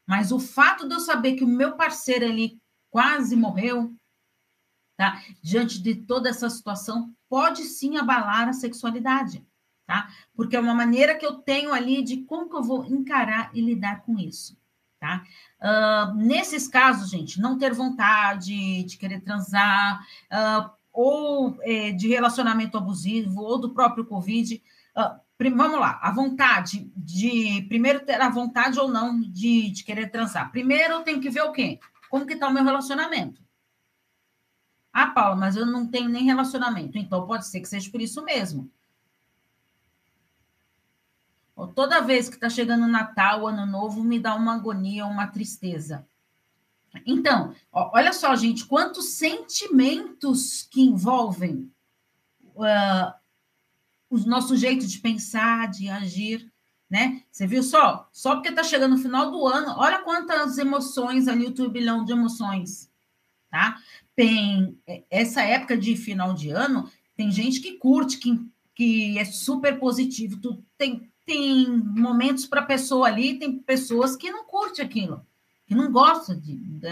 Mas 0.05 0.31
o 0.31 0.39
fato 0.39 0.87
de 0.87 0.93
eu 0.93 0.99
saber 0.99 1.35
que 1.35 1.43
o 1.43 1.47
meu 1.47 1.77
parceiro 1.77 2.25
ali 2.25 2.61
quase 2.89 3.35
morreu, 3.35 3.95
tá? 4.97 5.23
Diante 5.41 5.81
de 5.81 5.95
toda 5.95 6.29
essa 6.29 6.49
situação, 6.49 7.15
pode 7.29 7.63
sim 7.63 7.97
abalar 7.97 8.49
a 8.49 8.53
sexualidade, 8.53 9.45
tá? 9.85 10.09
Porque 10.35 10.55
é 10.55 10.59
uma 10.59 10.75
maneira 10.75 11.15
que 11.15 11.25
eu 11.25 11.35
tenho 11.35 11.73
ali 11.73 12.03
de 12.03 12.23
como 12.23 12.49
que 12.49 12.55
eu 12.57 12.63
vou 12.63 12.83
encarar 12.85 13.49
e 13.55 13.61
lidar 13.61 14.01
com 14.01 14.19
isso, 14.19 14.57
tá? 15.03 15.23
Uh, 15.59 16.15
nesses 16.15 16.67
casos, 16.67 17.09
gente, 17.09 17.41
não 17.41 17.57
ter 17.57 17.73
vontade 17.73 18.83
de 18.83 18.97
querer 18.97 19.19
transar, 19.19 20.01
uh, 20.31 20.69
ou 20.93 21.57
é, 21.61 21.91
de 21.91 22.07
relacionamento 22.07 22.77
abusivo, 22.77 23.41
ou 23.41 23.59
do 23.59 23.73
próprio 23.73 24.05
Covid, 24.05 24.61
Uh, 24.95 25.19
vamos 25.55 25.79
lá, 25.79 25.99
a 26.03 26.11
vontade 26.11 26.91
de 26.95 27.63
primeiro 27.67 28.05
ter 28.05 28.21
a 28.21 28.29
vontade 28.29 28.79
ou 28.79 28.87
não 28.87 29.19
de, 29.19 29.71
de 29.71 29.83
querer 29.83 30.11
transar. 30.11 30.51
Primeiro 30.51 31.01
tenho 31.01 31.19
que 31.19 31.31
ver 31.31 31.41
o 31.41 31.51
quê? 31.51 31.79
Como 32.11 32.27
que 32.27 32.33
está 32.33 32.47
o 32.47 32.53
meu 32.53 32.63
relacionamento? 32.63 33.41
Ah, 34.93 35.07
Paula, 35.07 35.35
mas 35.35 35.55
eu 35.55 35.65
não 35.65 35.87
tenho 35.87 36.07
nem 36.07 36.25
relacionamento. 36.25 36.95
Então 36.95 37.25
pode 37.25 37.47
ser 37.47 37.59
que 37.59 37.67
seja 37.67 37.89
por 37.89 37.99
isso 37.99 38.23
mesmo. 38.23 38.71
Toda 41.75 42.01
vez 42.01 42.29
que 42.29 42.35
está 42.35 42.49
chegando 42.49 42.85
o 42.85 42.87
Natal, 42.87 43.41
o 43.41 43.47
Ano 43.47 43.65
Novo, 43.65 44.03
me 44.03 44.19
dá 44.19 44.35
uma 44.35 44.55
agonia, 44.55 45.05
uma 45.05 45.27
tristeza. 45.27 46.05
Então, 47.05 47.55
ó, 47.71 47.91
olha 47.93 48.13
só, 48.13 48.35
gente, 48.35 48.65
quantos 48.65 49.13
sentimentos 49.13 50.67
que 50.69 50.81
envolvem 50.81 51.71
uh, 52.55 53.13
o 54.09 54.17
nosso 54.19 54.55
jeito 54.55 54.85
de 54.85 54.99
pensar, 54.99 55.69
de 55.69 55.89
agir, 55.89 56.51
né? 56.89 57.23
Você 57.31 57.47
viu 57.47 57.63
só? 57.63 58.07
Só 58.11 58.35
porque 58.35 58.49
está 58.49 58.63
chegando 58.63 58.95
no 58.95 59.01
final 59.01 59.31
do 59.31 59.47
ano, 59.47 59.73
olha 59.77 60.03
quantas 60.03 60.59
emoções 60.59 61.27
ali, 61.27 61.47
o 61.47 61.53
turbilhão 61.53 62.05
de 62.05 62.11
emoções, 62.11 62.91
tá? 63.49 63.77
Tem 64.15 64.77
é, 64.85 65.03
essa 65.09 65.41
época 65.41 65.75
de 65.75 65.95
final 65.97 66.33
de 66.33 66.51
ano, 66.51 66.87
tem 67.15 67.31
gente 67.31 67.61
que 67.61 67.77
curte, 67.77 68.19
que, 68.19 68.39
que 68.75 69.17
é 69.17 69.25
super 69.25 69.79
positivo, 69.79 70.39
tu, 70.39 70.63
tem, 70.77 71.11
tem 71.25 71.67
momentos 71.67 72.45
para 72.45 72.61
pessoa 72.61 73.07
ali, 73.07 73.39
tem 73.39 73.57
pessoas 73.59 74.15
que 74.15 74.31
não 74.31 74.45
curte 74.45 74.81
aquilo, 74.81 75.25
que 75.65 75.75
não 75.75 75.91
gosta 75.91 76.35
de, 76.35 76.55
de, 76.55 76.89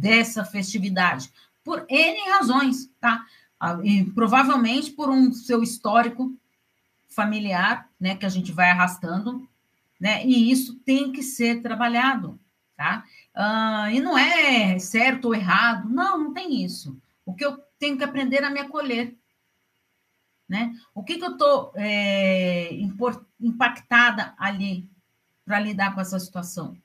dessa 0.00 0.44
festividade, 0.44 1.32
por 1.64 1.84
N 1.88 2.30
razões, 2.30 2.90
tá? 3.00 3.24
e 3.84 4.04
provavelmente 4.12 4.90
por 4.90 5.10
um 5.10 5.32
seu 5.32 5.62
histórico 5.62 6.34
familiar, 7.08 7.88
né, 8.00 8.14
que 8.14 8.24
a 8.24 8.28
gente 8.28 8.52
vai 8.52 8.70
arrastando, 8.70 9.46
né, 10.00 10.24
e 10.24 10.50
isso 10.50 10.76
tem 10.76 11.12
que 11.12 11.22
ser 11.22 11.60
trabalhado, 11.60 12.40
tá? 12.76 13.04
Uh, 13.36 13.90
e 13.94 14.00
não 14.00 14.16
é 14.16 14.78
certo 14.78 15.26
ou 15.26 15.34
errado, 15.34 15.88
não, 15.88 16.18
não 16.18 16.32
tem 16.32 16.64
isso. 16.64 16.96
O 17.26 17.34
que 17.34 17.44
eu 17.44 17.58
tenho 17.78 17.98
que 17.98 18.04
aprender 18.04 18.42
a 18.42 18.50
me 18.50 18.60
acolher, 18.60 19.14
né? 20.50 20.74
O 20.92 21.04
que, 21.04 21.16
que 21.16 21.24
eu 21.24 21.30
estou 21.30 21.72
é, 21.76 22.70
impactada 23.40 24.34
ali 24.36 24.90
para 25.44 25.60
lidar 25.60 25.94
com 25.94 26.00
essa 26.00 26.18
situação? 26.18 26.76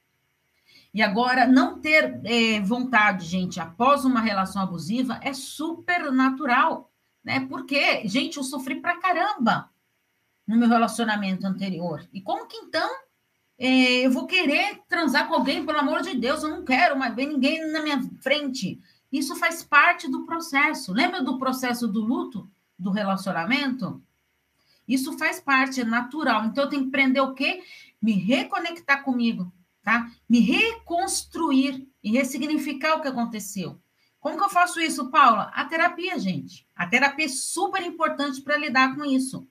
E 0.93 1.01
agora, 1.01 1.47
não 1.47 1.79
ter 1.79 2.21
é, 2.23 2.61
vontade, 2.61 3.25
gente, 3.25 3.59
após 3.59 4.05
uma 4.05 4.21
relação 4.21 4.61
abusiva 4.61 5.19
é 5.21 5.33
super 5.33 6.11
natural, 6.11 6.91
né? 7.23 7.45
Porque, 7.49 8.07
gente, 8.07 8.37
eu 8.37 8.43
sofri 8.43 8.75
pra 8.79 8.99
caramba 8.99 9.69
no 10.47 10.55
meu 10.55 10.69
relacionamento 10.69 11.47
anterior. 11.47 12.07
E 12.13 12.21
como 12.21 12.45
que 12.45 12.57
então 12.57 12.89
é, 13.57 14.05
eu 14.05 14.11
vou 14.11 14.27
querer 14.27 14.83
transar 14.87 15.27
com 15.27 15.33
alguém, 15.33 15.65
pelo 15.65 15.79
amor 15.79 16.01
de 16.03 16.15
Deus, 16.15 16.43
eu 16.43 16.49
não 16.49 16.63
quero 16.63 16.97
mais 16.97 17.15
ver 17.15 17.25
ninguém 17.25 17.65
na 17.71 17.81
minha 17.81 17.99
frente. 18.21 18.79
Isso 19.11 19.35
faz 19.35 19.63
parte 19.63 20.09
do 20.09 20.23
processo. 20.25 20.93
Lembra 20.93 21.23
do 21.23 21.39
processo 21.39 21.87
do 21.87 22.01
luto, 22.01 22.47
do 22.77 22.91
relacionamento? 22.91 24.01
Isso 24.87 25.17
faz 25.17 25.39
parte, 25.39 25.81
é 25.81 25.85
natural. 25.85 26.45
Então, 26.45 26.65
eu 26.65 26.69
tenho 26.69 26.83
que 26.83 26.89
aprender 26.89 27.21
o 27.21 27.33
quê? 27.33 27.63
Me 28.01 28.13
reconectar 28.13 29.03
comigo, 29.03 29.51
tá? 29.83 30.11
Me 30.29 30.39
reconstruir 30.39 31.87
e 32.03 32.11
ressignificar 32.11 32.95
o 32.95 33.01
que 33.01 33.07
aconteceu. 33.07 33.79
Como 34.19 34.37
que 34.37 34.43
eu 34.43 34.49
faço 34.49 34.79
isso, 34.79 35.09
Paula? 35.09 35.51
A 35.53 35.65
terapia, 35.65 36.17
gente. 36.19 36.67
A 36.75 36.87
terapia 36.87 37.25
é 37.25 37.29
super 37.29 37.81
importante 37.83 38.41
para 38.41 38.57
lidar 38.57 38.95
com 38.95 39.05
isso. 39.05 39.47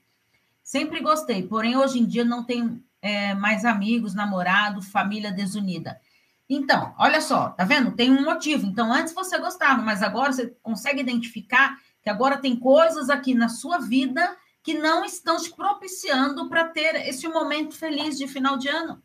Sempre 0.63 1.01
gostei, 1.01 1.47
porém 1.47 1.77
hoje 1.77 1.99
em 1.99 2.07
dia 2.07 2.25
não 2.25 2.43
tenho 2.43 2.83
é, 3.03 3.35
mais 3.35 3.65
amigos, 3.65 4.15
namorado, 4.15 4.81
família 4.83 5.31
desunida. 5.31 6.01
Então, 6.49 6.95
olha 6.99 7.21
só, 7.21 7.51
tá 7.51 7.65
vendo? 7.65 7.93
Tem 7.93 8.11
um 8.11 8.25
motivo. 8.25 8.67
Então, 8.67 8.93
antes 8.93 9.15
você 9.15 9.39
gostava, 9.39 9.83
mas 9.83 10.03
agora 10.03 10.33
você 10.33 10.55
consegue 10.63 11.01
identificar 11.01 11.79
que 12.05 12.11
agora 12.11 12.37
tem 12.37 12.55
coisas 12.55 13.11
aqui 13.11 13.35
na 13.35 13.49
sua 13.49 13.79
vida 13.79 14.37
que 14.63 14.75
não 14.75 15.05
estão 15.05 15.37
te 15.37 15.51
propiciando 15.53 16.49
para 16.49 16.69
ter 16.69 16.95
esse 17.09 17.27
momento 17.27 17.75
feliz 17.75 18.17
de 18.17 18.29
final 18.29 18.57
de 18.57 18.69
ano 18.69 19.03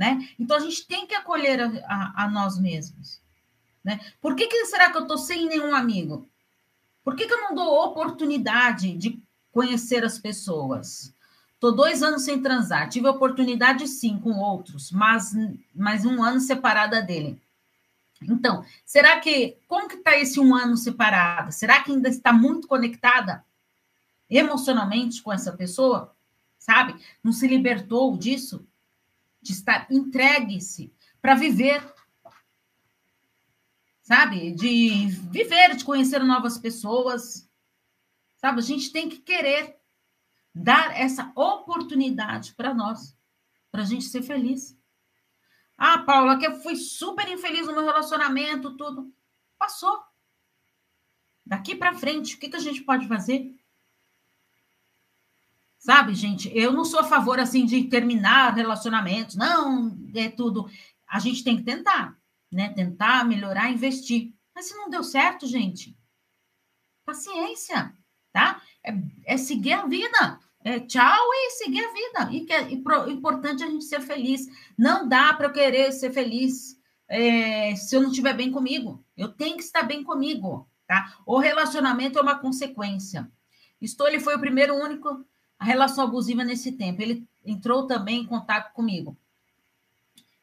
né? 0.00 0.26
Então 0.38 0.56
a 0.56 0.60
gente 0.60 0.86
tem 0.86 1.06
que 1.06 1.14
acolher 1.14 1.60
a, 1.60 1.66
a, 1.86 2.24
a 2.24 2.30
nós 2.30 2.58
mesmos, 2.58 3.20
né? 3.84 4.00
Por 4.18 4.34
que, 4.34 4.46
que 4.46 4.64
será 4.64 4.90
que 4.90 4.96
eu 4.96 5.02
estou 5.02 5.18
sem 5.18 5.46
nenhum 5.46 5.74
amigo? 5.74 6.26
Por 7.04 7.14
que, 7.14 7.26
que 7.26 7.32
eu 7.34 7.40
não 7.42 7.54
dou 7.54 7.84
oportunidade 7.84 8.96
de 8.96 9.22
conhecer 9.52 10.02
as 10.02 10.18
pessoas? 10.18 11.14
Estou 11.52 11.72
dois 11.72 12.02
anos 12.02 12.22
sem 12.22 12.40
transar, 12.40 12.88
tive 12.88 13.08
oportunidade 13.08 13.86
sim 13.86 14.18
com 14.18 14.38
outros, 14.38 14.90
mas 14.90 15.34
mais 15.74 16.06
um 16.06 16.22
ano 16.22 16.40
separada 16.40 17.02
dele. 17.02 17.38
Então, 18.22 18.64
será 18.84 19.18
que 19.20 19.58
como 19.66 19.88
que 19.88 19.96
está 19.96 20.16
esse 20.16 20.38
um 20.38 20.54
ano 20.54 20.76
separado? 20.76 21.52
Será 21.52 21.82
que 21.82 21.90
ainda 21.90 22.08
está 22.08 22.32
muito 22.32 22.68
conectada 22.68 23.44
emocionalmente 24.28 25.22
com 25.22 25.32
essa 25.32 25.52
pessoa? 25.52 26.14
Sabe? 26.58 26.94
Não 27.24 27.32
se 27.32 27.46
libertou 27.46 28.16
disso? 28.16 28.66
de 29.40 29.52
estar 29.52 29.86
entregue-se 29.90 30.92
para 31.20 31.34
viver, 31.34 31.82
sabe? 34.02 34.52
De 34.52 35.06
viver, 35.30 35.76
de 35.76 35.84
conhecer 35.84 36.22
novas 36.22 36.58
pessoas, 36.58 37.48
sabe? 38.36 38.60
A 38.60 38.64
gente 38.64 38.92
tem 38.92 39.08
que 39.08 39.18
querer 39.18 39.78
dar 40.54 40.98
essa 40.98 41.32
oportunidade 41.34 42.54
para 42.54 42.74
nós, 42.74 43.16
para 43.70 43.82
a 43.82 43.86
gente 43.86 44.04
ser 44.04 44.22
feliz. 44.22 44.76
Ah, 45.82 45.96
Paula, 45.96 46.38
que 46.38 46.46
eu 46.46 46.60
fui 46.60 46.76
super 46.76 47.26
infeliz 47.26 47.66
no 47.66 47.72
meu 47.72 47.86
relacionamento, 47.86 48.76
tudo. 48.76 49.10
Passou. 49.58 49.98
Daqui 51.46 51.74
para 51.74 51.94
frente, 51.94 52.34
o 52.34 52.38
que, 52.38 52.50
que 52.50 52.56
a 52.56 52.60
gente 52.60 52.82
pode 52.82 53.08
fazer? 53.08 53.58
Sabe, 55.78 56.14
gente, 56.14 56.54
eu 56.54 56.70
não 56.70 56.84
sou 56.84 57.00
a 57.00 57.04
favor 57.04 57.40
assim 57.40 57.64
de 57.64 57.84
terminar 57.84 58.54
relacionamentos, 58.54 59.36
não, 59.36 59.98
é 60.14 60.28
tudo. 60.28 60.68
A 61.08 61.18
gente 61.18 61.42
tem 61.42 61.56
que 61.56 61.62
tentar, 61.62 62.14
né? 62.52 62.68
Tentar 62.74 63.24
melhorar, 63.24 63.70
investir. 63.70 64.34
Mas 64.54 64.66
se 64.66 64.74
não 64.74 64.90
deu 64.90 65.02
certo, 65.02 65.46
gente, 65.46 65.96
paciência, 67.06 67.96
tá? 68.30 68.60
É, 68.84 68.92
é 69.24 69.36
seguir 69.38 69.72
a 69.72 69.86
vida, 69.86 70.38
é, 70.64 70.80
tchau 70.80 71.26
e 71.32 71.50
seguir 71.50 71.84
a 71.84 71.92
vida. 71.92 72.32
E 72.32 72.44
que 72.44 72.52
é 72.52 72.72
importante 72.72 73.64
a 73.64 73.68
gente 73.68 73.84
ser 73.84 74.00
feliz. 74.00 74.46
Não 74.76 75.08
dá 75.08 75.32
para 75.34 75.46
eu 75.46 75.52
querer 75.52 75.92
ser 75.92 76.12
feliz 76.12 76.78
é, 77.08 77.74
se 77.76 77.96
eu 77.96 78.02
não 78.02 78.10
estiver 78.10 78.34
bem 78.34 78.50
comigo. 78.50 79.04
Eu 79.16 79.28
tenho 79.28 79.56
que 79.56 79.62
estar 79.62 79.82
bem 79.82 80.02
comigo, 80.02 80.68
tá? 80.86 81.16
O 81.26 81.38
relacionamento 81.38 82.18
é 82.18 82.22
uma 82.22 82.38
consequência. 82.38 83.30
Stoley 83.80 84.20
foi 84.20 84.36
o 84.36 84.40
primeiro 84.40 84.74
único 84.74 85.24
a 85.58 85.64
relação 85.64 86.04
abusiva 86.04 86.42
nesse 86.42 86.72
tempo. 86.72 87.02
Ele 87.02 87.28
entrou 87.44 87.86
também 87.86 88.22
em 88.22 88.26
contato 88.26 88.72
comigo. 88.72 89.16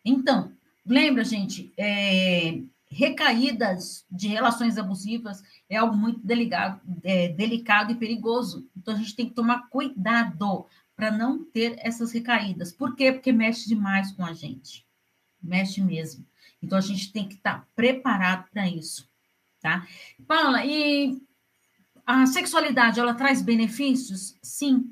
Então, 0.06 0.52
lembra, 0.86 1.24
gente, 1.24 1.74
é, 1.76 2.62
recaídas 2.90 4.06
de 4.10 4.28
relações 4.28 4.78
abusivas 4.78 5.44
é 5.70 5.78
algo 5.78 5.96
muito 5.96 6.20
delicado, 6.26 6.82
é, 7.04 7.30
delicado 7.30 7.92
e 7.92 7.96
perigoso. 7.96 8.68
Então, 8.76 8.94
a 8.94 8.98
gente 8.98 9.16
tem 9.16 9.28
que 9.28 9.36
tomar 9.36 9.70
cuidado 9.70 10.66
para 10.96 11.12
não 11.12 11.44
ter 11.44 11.76
essas 11.80 12.12
recaídas. 12.12 12.72
Por 12.72 12.96
quê? 12.96 13.12
Porque 13.12 13.32
mexe 13.32 13.68
demais 13.68 14.12
com 14.12 14.26
a 14.26 14.34
gente. 14.34 14.86
Mexe 15.42 15.82
mesmo. 15.82 16.26
Então, 16.62 16.78
a 16.78 16.82
gente 16.82 17.12
tem 17.12 17.28
que 17.28 17.36
estar 17.36 17.60
tá 17.60 17.68
preparado 17.76 18.50
para 18.52 18.68
isso, 18.68 19.08
tá? 19.62 19.86
Paula, 20.26 20.66
e 20.66 21.22
a 22.06 22.26
sexualidade, 22.26 23.00
ela 23.00 23.14
traz 23.14 23.42
benefícios? 23.42 24.36
Sim, 24.42 24.92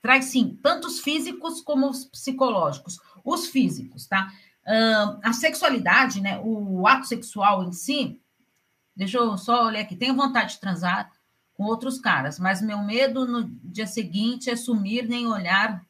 traz 0.00 0.26
sim, 0.26 0.58
tanto 0.62 0.88
os 0.88 1.00
físicos 1.00 1.60
como 1.60 1.88
os 1.88 2.04
psicológicos. 2.06 2.98
Os 3.24 3.48
físicos, 3.48 4.06
tá? 4.06 4.32
Uh, 4.66 5.20
a 5.22 5.32
sexualidade, 5.32 6.20
né, 6.20 6.40
o 6.42 6.86
ato 6.88 7.06
sexual 7.06 7.62
em 7.62 7.72
si, 7.72 8.20
deixa 8.96 9.18
eu 9.18 9.38
só 9.38 9.66
olhar 9.66 9.80
aqui, 9.80 9.94
tenho 9.94 10.16
vontade 10.16 10.54
de 10.54 10.60
transar 10.60 11.12
com 11.54 11.64
outros 11.64 12.00
caras, 12.00 12.38
mas 12.38 12.60
meu 12.60 12.78
medo 12.82 13.26
no 13.26 13.44
dia 13.62 13.86
seguinte 13.86 14.50
é 14.50 14.56
sumir 14.56 15.08
nem 15.08 15.26
olhar 15.26 15.84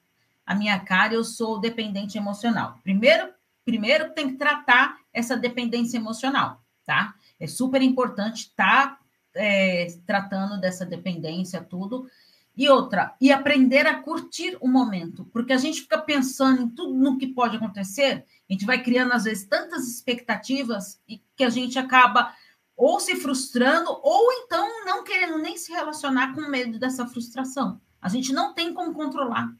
a 0.45 0.55
minha 0.55 0.79
cara, 0.79 1.15
eu 1.15 1.25
sou 1.25 1.59
dependente 1.59 2.17
emocional. 2.17 2.79
Primeiro, 2.85 3.33
primeiro 3.65 4.13
tem 4.13 4.31
que 4.31 4.37
tratar 4.37 4.97
essa 5.13 5.37
dependência 5.37 5.97
emocional, 5.97 6.61
tá? 6.85 7.15
É 7.41 7.47
super 7.47 7.83
importante 7.83 8.43
estar 8.43 8.91
tá, 8.91 9.01
é, 9.35 9.89
tratando 10.07 10.61
dessa 10.61 10.87
dependência, 10.87 11.61
tudo, 11.61 12.09
e 12.57 12.69
outra, 12.69 13.15
e 13.21 13.31
aprender 13.31 13.87
a 13.87 14.01
curtir 14.01 14.57
o 14.61 14.69
momento, 14.69 15.27
porque 15.27 15.53
a 15.53 15.59
gente 15.59 15.83
fica 15.83 15.99
pensando 15.99 16.63
em 16.63 16.69
tudo 16.71 16.95
no 16.95 17.19
que 17.19 17.27
pode 17.27 17.57
acontecer, 17.57 18.25
a 18.49 18.53
gente 18.53 18.65
vai 18.65 18.83
criando, 18.83 19.13
às 19.13 19.25
vezes, 19.25 19.47
tantas 19.47 19.87
expectativas 19.87 21.01
e 21.07 21.21
que 21.37 21.45
a 21.45 21.51
gente 21.51 21.79
acaba 21.79 22.35
ou 22.75 22.99
se 23.01 23.17
frustrando, 23.17 23.91
ou 24.03 24.33
então 24.33 24.85
não 24.85 25.05
querendo 25.05 25.39
nem 25.39 25.57
se 25.57 25.73
relacionar 25.73 26.35
com 26.35 26.43
medo 26.43 26.79
dessa 26.79 27.07
frustração. 27.07 27.81
A 28.01 28.09
gente 28.09 28.33
não 28.33 28.55
tem 28.55 28.73
como 28.73 28.93
controlar. 28.93 29.51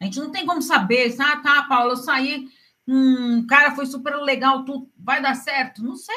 A 0.00 0.04
gente 0.04 0.20
não 0.20 0.30
tem 0.30 0.44
como 0.44 0.60
saber, 0.60 1.14
ah, 1.18 1.36
tá, 1.38 1.62
Paula, 1.64 1.92
eu 1.92 1.96
saí, 1.96 2.48
um 2.86 3.46
cara 3.46 3.74
foi 3.74 3.86
super 3.86 4.14
legal, 4.16 4.64
tudo 4.64 4.90
vai 4.96 5.22
dar 5.22 5.34
certo? 5.34 5.82
Não 5.82 5.96
sei. 5.96 6.14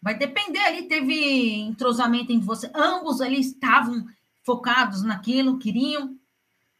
Vai 0.00 0.16
depender 0.16 0.60
ali, 0.60 0.88
teve 0.88 1.60
entrosamento 1.60 2.32
entre 2.32 2.46
você, 2.46 2.70
ambos 2.74 3.20
ali 3.20 3.40
estavam 3.40 4.06
focados 4.42 5.02
naquilo, 5.02 5.58
queriam, 5.58 6.16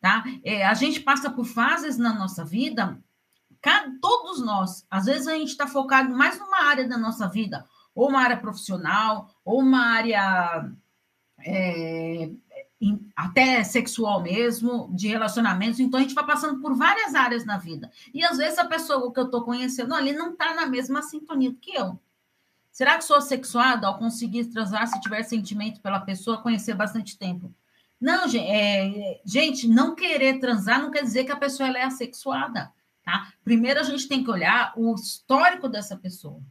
tá? 0.00 0.24
É, 0.44 0.66
a 0.66 0.74
gente 0.74 1.00
passa 1.00 1.30
por 1.30 1.44
fases 1.44 1.96
na 1.96 2.12
nossa 2.12 2.44
vida, 2.44 2.98
cada, 3.60 3.92
todos 4.00 4.40
nós, 4.40 4.86
às 4.90 5.06
vezes 5.06 5.28
a 5.28 5.34
gente 5.34 5.50
está 5.50 5.66
focado 5.66 6.14
mais 6.14 6.38
numa 6.38 6.64
área 6.64 6.88
da 6.88 6.98
nossa 6.98 7.28
vida, 7.28 7.66
ou 7.94 8.08
uma 8.08 8.20
área 8.20 8.36
profissional, 8.36 9.30
ou 9.44 9.60
uma 9.60 9.86
área 9.86 10.70
é, 11.38 12.30
até 13.14 13.62
sexual 13.62 14.20
mesmo, 14.22 14.90
de 14.92 15.08
relacionamentos. 15.08 15.78
Então, 15.78 16.00
a 16.00 16.02
gente 16.02 16.14
vai 16.14 16.26
passando 16.26 16.60
por 16.60 16.74
várias 16.74 17.14
áreas 17.14 17.44
na 17.44 17.58
vida. 17.58 17.90
E 18.12 18.24
às 18.24 18.38
vezes 18.38 18.58
a 18.58 18.64
pessoa 18.64 19.12
que 19.12 19.20
eu 19.20 19.26
estou 19.26 19.44
conhecendo 19.44 19.94
ali 19.94 20.12
não 20.12 20.32
está 20.32 20.54
na 20.54 20.66
mesma 20.66 21.02
sintonia 21.02 21.54
que 21.60 21.74
eu. 21.74 21.98
Será 22.72 22.96
que 22.96 23.04
sou 23.04 23.16
assexuada 23.16 23.86
ao 23.86 23.98
conseguir 23.98 24.46
transar 24.46 24.86
se 24.88 24.98
tiver 25.00 25.22
sentimento 25.24 25.80
pela 25.82 26.00
pessoa, 26.00 26.40
conhecer 26.40 26.74
bastante 26.74 27.18
tempo? 27.18 27.54
Não, 28.00 28.26
gente, 28.26 28.50
é, 28.50 29.20
gente, 29.24 29.68
não 29.68 29.94
querer 29.94 30.40
transar 30.40 30.80
não 30.80 30.90
quer 30.90 31.02
dizer 31.02 31.24
que 31.24 31.30
a 31.30 31.36
pessoa 31.36 31.68
é 31.68 31.84
assexuada, 31.84 32.72
tá? 33.04 33.32
Primeiro 33.44 33.78
a 33.78 33.82
gente 33.82 34.08
tem 34.08 34.24
que 34.24 34.30
olhar 34.30 34.72
o 34.74 34.94
histórico 34.94 35.68
dessa 35.68 35.96
pessoa, 35.96 36.42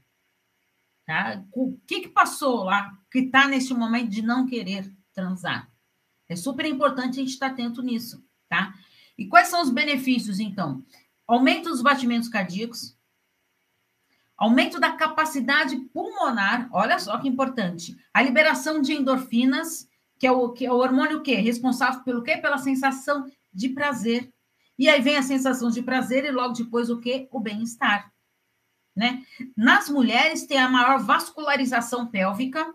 tá? 1.05 1.43
O 1.51 1.77
que 1.87 2.01
que 2.01 2.09
passou 2.09 2.63
lá 2.63 2.97
que 3.11 3.19
está 3.19 3.47
nesse 3.47 3.73
momento 3.73 4.09
de 4.09 4.21
não 4.21 4.45
querer 4.45 4.89
transar? 5.13 5.69
É 6.29 6.35
super 6.35 6.65
importante 6.65 7.19
a 7.19 7.23
gente 7.23 7.33
estar 7.33 7.47
atento 7.47 7.81
nisso, 7.81 8.23
tá? 8.47 8.73
E 9.17 9.27
quais 9.27 9.47
são 9.49 9.61
os 9.61 9.71
benefícios, 9.71 10.39
então? 10.39 10.85
Aumento 11.27 11.69
dos 11.69 11.81
batimentos 11.81 12.29
cardíacos, 12.29 12.95
Aumento 14.41 14.79
da 14.79 14.93
capacidade 14.93 15.77
pulmonar, 15.93 16.67
olha 16.71 16.97
só 16.97 17.15
que 17.19 17.27
importante. 17.27 17.95
A 18.11 18.23
liberação 18.23 18.81
de 18.81 18.91
endorfinas, 18.91 19.87
que 20.17 20.25
é 20.25 20.31
o, 20.31 20.49
que 20.49 20.65
é 20.65 20.71
o 20.71 20.77
hormônio 20.77 21.21
que 21.21 21.35
responsável 21.35 22.01
pelo 22.03 22.23
quê? 22.23 22.37
Pela 22.37 22.57
sensação 22.57 23.29
de 23.53 23.69
prazer. 23.69 24.33
E 24.79 24.89
aí 24.89 24.99
vem 24.99 25.15
a 25.15 25.21
sensação 25.21 25.69
de 25.69 25.83
prazer 25.83 26.25
e 26.25 26.31
logo 26.31 26.55
depois 26.55 26.89
o 26.89 26.99
quê? 26.99 27.27
O 27.31 27.39
bem-estar. 27.39 28.11
Né? 28.95 29.21
Nas 29.55 29.89
mulheres 29.89 30.47
tem 30.47 30.57
a 30.57 30.67
maior 30.67 30.97
vascularização 30.97 32.07
pélvica, 32.07 32.65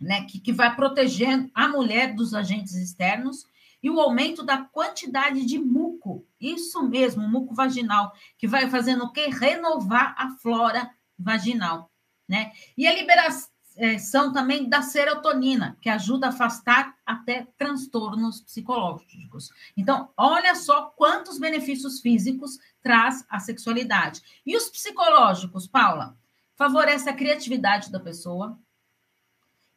né, 0.00 0.24
que, 0.24 0.40
que 0.40 0.52
vai 0.52 0.74
protegendo 0.74 1.48
a 1.54 1.68
mulher 1.68 2.12
dos 2.12 2.34
agentes 2.34 2.74
externos 2.74 3.46
e 3.82 3.90
o 3.90 4.00
aumento 4.00 4.42
da 4.42 4.58
quantidade 4.58 5.44
de 5.44 5.58
muco, 5.58 6.24
isso 6.40 6.82
mesmo, 6.82 7.28
muco 7.28 7.54
vaginal, 7.54 8.14
que 8.38 8.46
vai 8.46 8.70
fazendo 8.70 9.04
o 9.04 9.12
quê? 9.12 9.26
Renovar 9.26 10.14
a 10.16 10.30
flora 10.36 10.90
vaginal, 11.18 11.90
né? 12.28 12.52
E 12.76 12.86
a 12.86 12.94
liberação 12.94 14.32
também 14.32 14.68
da 14.68 14.82
serotonina, 14.82 15.76
que 15.80 15.88
ajuda 15.88 16.26
a 16.26 16.30
afastar 16.30 16.94
até 17.04 17.48
transtornos 17.56 18.40
psicológicos. 18.40 19.50
Então, 19.76 20.10
olha 20.16 20.54
só 20.54 20.92
quantos 20.96 21.38
benefícios 21.38 22.00
físicos 22.00 22.58
traz 22.82 23.24
a 23.28 23.40
sexualidade. 23.40 24.22
E 24.46 24.56
os 24.56 24.68
psicológicos, 24.68 25.66
Paula? 25.66 26.16
Favorece 26.54 27.08
a 27.08 27.14
criatividade 27.14 27.90
da 27.90 27.98
pessoa, 27.98 28.58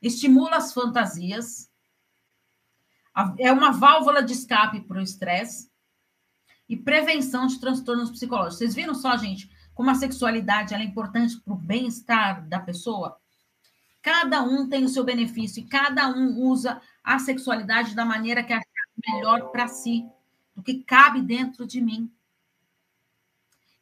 estimula 0.02 0.58
as 0.58 0.74
fantasias, 0.74 1.72
é 3.40 3.52
uma 3.52 3.72
válvula 3.72 4.22
de 4.22 4.34
escape 4.34 4.82
para 4.82 4.98
o 4.98 5.02
estresse 5.02 5.72
e 6.68 6.76
prevenção 6.76 7.48
de 7.48 7.60
transtornos 7.60 8.12
psicológicos. 8.12 8.58
Vocês 8.58 8.76
viram 8.76 8.94
só, 8.94 9.16
gente, 9.16 9.50
como 9.74 9.90
a 9.90 9.96
sexualidade 9.96 10.74
é 10.74 10.84
importante 10.84 11.40
para 11.40 11.54
o 11.54 11.58
bem-estar 11.58 12.48
da 12.48 12.60
pessoa? 12.60 13.18
Cada 14.02 14.44
um 14.44 14.68
tem 14.68 14.84
o 14.84 14.90
seu 14.90 15.04
benefício 15.04 15.62
e 15.62 15.68
cada 15.68 16.08
um 16.10 16.40
usa 16.42 16.82
a 17.04 17.18
sexualidade 17.20 17.96
da 17.96 18.06
maneira 18.06 18.44
que 18.44 18.54
achar 18.54 18.66
melhor 19.08 19.50
para 19.52 19.68
si, 19.68 20.06
do 20.56 20.62
que 20.62 20.84
cabe 20.84 21.22
dentro 21.22 21.66
de 21.66 21.82
mim. 21.82 22.12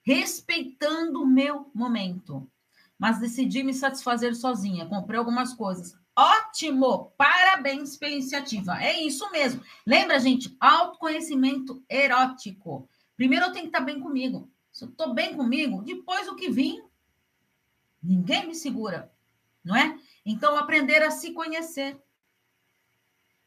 Respeitando 0.01 1.21
o 1.21 1.27
meu 1.27 1.69
momento. 1.73 2.49
Mas 2.97 3.19
decidi 3.19 3.63
me 3.63 3.73
satisfazer 3.73 4.35
sozinha. 4.35 4.85
Comprei 4.85 5.19
algumas 5.19 5.53
coisas. 5.53 5.97
Ótimo! 6.15 7.11
Parabéns 7.17 7.97
pela 7.97 8.13
iniciativa. 8.13 8.81
É 8.81 9.01
isso 9.01 9.29
mesmo. 9.31 9.63
Lembra, 9.85 10.19
gente? 10.19 10.55
Autoconhecimento 10.59 11.83
erótico. 11.89 12.87
Primeiro 13.17 13.45
eu 13.45 13.51
tenho 13.51 13.63
que 13.63 13.69
estar 13.69 13.81
bem 13.81 13.99
comigo. 13.99 14.49
Se 14.71 14.85
eu 14.85 14.89
estou 14.89 15.13
bem 15.13 15.35
comigo, 15.35 15.81
depois 15.81 16.27
o 16.27 16.35
que 16.35 16.49
vir, 16.49 16.83
ninguém 18.01 18.47
me 18.47 18.55
segura, 18.55 19.11
não 19.63 19.75
é? 19.75 19.97
Então, 20.25 20.57
aprender 20.57 21.01
a 21.03 21.11
se 21.11 21.31
conhecer, 21.31 21.99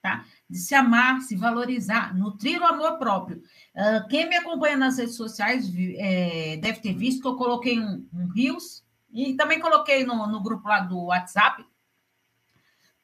tá? 0.00 0.24
De 0.48 0.58
se 0.58 0.74
amar, 0.74 1.20
se 1.22 1.36
valorizar, 1.36 2.16
nutrir 2.16 2.60
o 2.60 2.66
amor 2.66 2.98
próprio. 2.98 3.42
Uh, 3.74 4.06
quem 4.08 4.28
me 4.28 4.36
acompanha 4.36 4.76
nas 4.76 4.98
redes 4.98 5.16
sociais 5.16 5.68
é, 5.98 6.56
deve 6.58 6.80
ter 6.80 6.94
visto 6.94 7.22
que 7.22 7.28
eu 7.28 7.36
coloquei 7.36 7.78
um, 7.78 8.08
um 8.12 8.28
Rios 8.28 8.84
e 9.12 9.34
também 9.34 9.60
coloquei 9.60 10.04
no, 10.04 10.26
no 10.28 10.40
grupo 10.40 10.68
lá 10.68 10.80
do 10.80 11.06
WhatsApp 11.06 11.64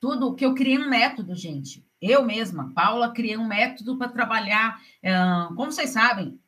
tudo 0.03 0.35
que 0.35 0.45
eu 0.45 0.53
criei 0.53 0.77
um 0.77 0.91
método, 0.91 1.33
gente. 1.37 1.87
Eu 2.01 2.25
mesma, 2.25 2.73
Paula, 2.75 3.13
criei 3.13 3.37
um 3.37 3.47
método 3.47 3.97
para 3.97 4.09
trabalhar. 4.09 4.81
como 5.55 5.71
vocês 5.71 5.91
sabem, 5.91 6.41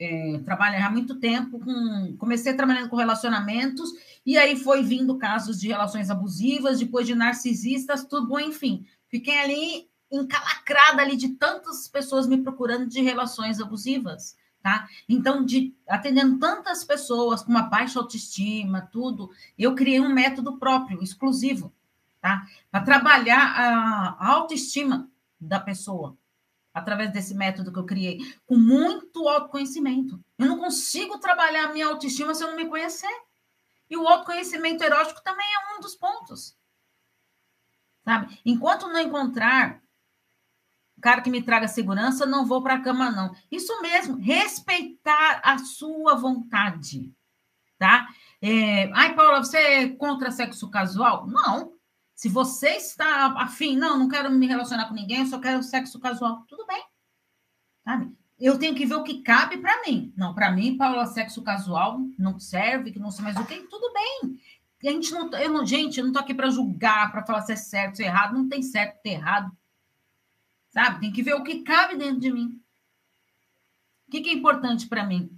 é, 0.00 0.40
trabalho 0.46 0.82
há 0.82 0.90
muito 0.90 1.20
tempo 1.20 1.60
com. 1.60 2.16
Comecei 2.16 2.54
trabalhando 2.54 2.88
com 2.88 2.96
relacionamentos, 2.96 3.90
e 4.24 4.38
aí 4.38 4.56
foi 4.56 4.82
vindo 4.82 5.18
casos 5.18 5.60
de 5.60 5.68
relações 5.68 6.08
abusivas, 6.08 6.78
depois 6.78 7.06
de 7.06 7.14
narcisistas, 7.14 8.02
tudo 8.06 8.28
bom, 8.28 8.40
enfim. 8.40 8.86
Fiquei 9.08 9.38
ali 9.38 9.90
encalacrada 10.10 11.02
ali 11.02 11.14
de 11.14 11.34
tantas 11.34 11.86
pessoas 11.86 12.26
me 12.26 12.38
procurando 12.38 12.86
de 12.88 13.02
relações 13.02 13.60
abusivas, 13.60 14.34
tá? 14.62 14.88
Então, 15.06 15.44
de 15.44 15.74
atendendo 15.86 16.38
tantas 16.38 16.82
pessoas 16.82 17.42
com 17.42 17.50
uma 17.50 17.64
baixa 17.64 17.98
autoestima, 17.98 18.88
tudo, 18.90 19.30
eu 19.58 19.74
criei 19.74 20.00
um 20.00 20.14
método 20.14 20.58
próprio, 20.58 21.02
exclusivo 21.02 21.70
tá? 22.22 22.46
Para 22.70 22.84
trabalhar 22.84 24.16
a 24.18 24.26
autoestima 24.32 25.10
da 25.38 25.58
pessoa, 25.60 26.16
através 26.72 27.12
desse 27.12 27.34
método 27.34 27.72
que 27.72 27.78
eu 27.78 27.84
criei, 27.84 28.18
com 28.46 28.56
muito 28.56 29.28
autoconhecimento. 29.28 30.24
Eu 30.38 30.46
não 30.46 30.58
consigo 30.58 31.18
trabalhar 31.18 31.64
a 31.64 31.72
minha 31.72 31.88
autoestima 31.88 32.34
se 32.34 32.42
eu 32.42 32.48
não 32.48 32.56
me 32.56 32.68
conhecer. 32.68 33.12
E 33.90 33.96
o 33.96 34.06
autoconhecimento 34.06 34.82
erótico 34.82 35.22
também 35.22 35.44
é 35.46 35.76
um 35.76 35.80
dos 35.80 35.96
pontos. 35.96 36.56
Sabe? 38.04 38.40
Enquanto 38.46 38.88
não 38.88 39.00
encontrar 39.00 39.82
cara 41.02 41.20
que 41.20 41.30
me 41.30 41.42
traga 41.42 41.66
segurança, 41.66 42.24
não 42.24 42.46
vou 42.46 42.62
para 42.62 42.74
a 42.74 42.80
cama, 42.80 43.10
não. 43.10 43.34
Isso 43.50 43.82
mesmo, 43.82 44.16
respeitar 44.16 45.40
a 45.42 45.58
sua 45.58 46.14
vontade, 46.14 47.12
tá? 47.76 48.06
É, 48.40 48.90
Ai, 48.92 49.14
Paula, 49.14 49.42
você 49.42 49.58
é 49.58 49.88
contra 49.88 50.30
sexo 50.30 50.70
casual? 50.70 51.26
Não. 51.26 51.71
Se 52.22 52.28
você 52.28 52.76
está 52.76 53.34
afim, 53.36 53.76
não, 53.76 53.98
não 53.98 54.08
quero 54.08 54.30
me 54.30 54.46
relacionar 54.46 54.86
com 54.86 54.94
ninguém, 54.94 55.22
eu 55.22 55.26
só 55.26 55.40
quero 55.40 55.60
sexo 55.60 55.98
casual. 55.98 56.44
Tudo 56.46 56.64
bem. 56.64 56.80
Sabe? 57.82 58.16
Eu 58.38 58.60
tenho 58.60 58.76
que 58.76 58.86
ver 58.86 58.94
o 58.94 59.02
que 59.02 59.22
cabe 59.22 59.58
para 59.58 59.82
mim. 59.82 60.14
Não, 60.16 60.32
para 60.32 60.52
mim, 60.52 60.76
Paula, 60.76 61.04
sexo 61.04 61.42
casual 61.42 61.98
não 62.16 62.38
serve, 62.38 62.92
que 62.92 63.00
não 63.00 63.10
sei 63.10 63.24
mais 63.24 63.36
o 63.36 63.44
que. 63.44 63.56
Tudo 63.62 63.92
bem. 63.92 64.38
A 64.84 64.92
gente 64.92 65.10
não, 65.10 65.32
eu 65.32 65.50
não, 65.50 65.66
gente, 65.66 65.98
eu 65.98 66.06
não 66.06 66.12
tô 66.12 66.20
aqui 66.20 66.32
para 66.32 66.48
julgar, 66.48 67.10
para 67.10 67.26
falar 67.26 67.42
se 67.42 67.54
é 67.54 67.56
certo, 67.56 67.96
se 67.96 68.04
é 68.04 68.06
errado. 68.06 68.34
Não 68.34 68.48
tem 68.48 68.62
certo, 68.62 69.02
tem 69.02 69.14
errado. 69.14 69.50
Sabe? 70.70 71.00
Tem 71.00 71.10
que 71.12 71.24
ver 71.24 71.34
o 71.34 71.42
que 71.42 71.64
cabe 71.64 71.96
dentro 71.96 72.20
de 72.20 72.32
mim. 72.32 72.62
O 74.06 74.12
que, 74.12 74.20
que 74.20 74.30
é 74.30 74.32
importante 74.32 74.86
para 74.86 75.04
mim? 75.04 75.28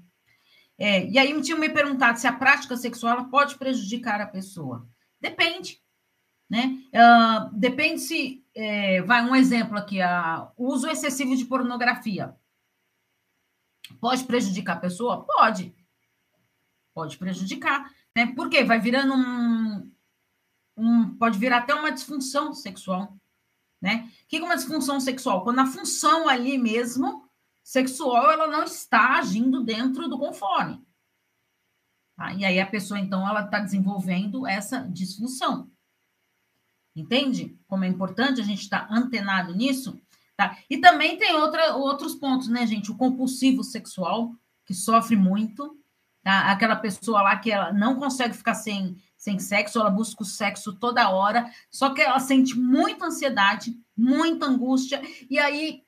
É, 0.77 1.09
e 1.09 1.19
aí 1.19 1.33
me 1.33 1.41
tinham 1.41 1.59
me 1.59 1.71
perguntado 1.71 2.19
se 2.19 2.27
a 2.27 2.33
prática 2.35 2.77
sexual 2.77 3.25
pode 3.31 3.57
prejudicar 3.57 4.21
a 4.21 4.27
pessoa. 4.27 4.87
Depende. 5.19 5.83
Né? 6.55 6.79
Uh, 6.95 7.51
depende 7.53 8.01
se. 8.01 8.47
É, 8.55 9.03
vai 9.03 9.29
um 9.29 9.35
exemplo 9.35 9.77
aqui: 9.77 10.01
a, 10.01 10.53
uso 10.57 10.87
excessivo 10.87 11.35
de 11.35 11.45
pornografia. 11.47 12.33
Pode 14.01 14.23
prejudicar 14.23 14.77
a 14.77 14.81
pessoa? 14.81 15.25
Pode. 15.25 15.75
Pode 16.95 17.19
prejudicar. 17.19 17.93
Né? 18.17 18.27
Por 18.37 18.49
quê? 18.49 18.63
Vai 18.63 18.79
virando 18.79 19.15
um, 19.15 19.93
um. 20.77 21.17
Pode 21.17 21.41
virar 21.41 21.59
até 21.59 21.75
uma 21.75 21.91
disfunção 21.91 22.55
sexual. 22.55 23.19
Né? 23.83 24.09
O 24.23 24.29
que 24.29 24.37
é 24.37 24.45
uma 24.45 24.55
disfunção 24.55 25.01
sexual? 25.01 25.43
Quando 25.43 25.59
a 25.59 25.67
função 25.67 26.29
ali 26.29 26.57
mesmo, 26.57 27.29
sexual, 27.65 28.31
ela 28.31 28.47
não 28.47 28.63
está 28.63 29.19
agindo 29.19 29.65
dentro 29.65 30.09
do 30.09 30.21
conforme. 30.21 30.81
Tá? 32.17 32.33
E 32.33 32.45
aí 32.45 32.61
a 32.61 32.67
pessoa, 32.67 33.01
então, 33.01 33.29
ela 33.29 33.45
está 33.45 33.59
desenvolvendo 33.59 34.47
essa 34.47 34.83
disfunção. 34.83 35.74
Entende? 36.95 37.59
Como 37.67 37.85
é 37.85 37.89
importante 37.89 38.41
a 38.41 38.45
gente 38.45 38.63
estar 38.63 38.89
tá 38.89 38.95
antenado 38.95 39.55
nisso. 39.55 40.01
Tá? 40.37 40.57
E 40.69 40.79
também 40.79 41.17
tem 41.17 41.35
outra, 41.35 41.75
outros 41.75 42.15
pontos, 42.15 42.49
né, 42.49 42.67
gente? 42.67 42.91
O 42.91 42.97
compulsivo 42.97 43.63
sexual, 43.63 44.33
que 44.65 44.75
sofre 44.75 45.17
muito. 45.17 45.79
Tá? 46.23 46.51
Aquela 46.51 46.77
pessoa 46.77 47.23
lá 47.23 47.37
que 47.37 47.51
ela 47.51 47.73
não 47.73 47.97
consegue 47.97 48.35
ficar 48.35 48.55
sem 48.55 48.97
sem 49.25 49.39
sexo, 49.39 49.81
ela 49.81 49.89
busca 49.89 50.23
o 50.23 50.27
sexo 50.27 50.75
toda 50.75 51.09
hora, 51.09 51.51
só 51.71 51.95
que 51.95 52.03
ela 52.03 52.21
sente 52.21 52.59
muita 52.59 53.07
ansiedade, 53.07 53.75
muita 53.97 54.45
angústia, 54.45 55.01
e 55.31 55.39
aí 55.39 55.83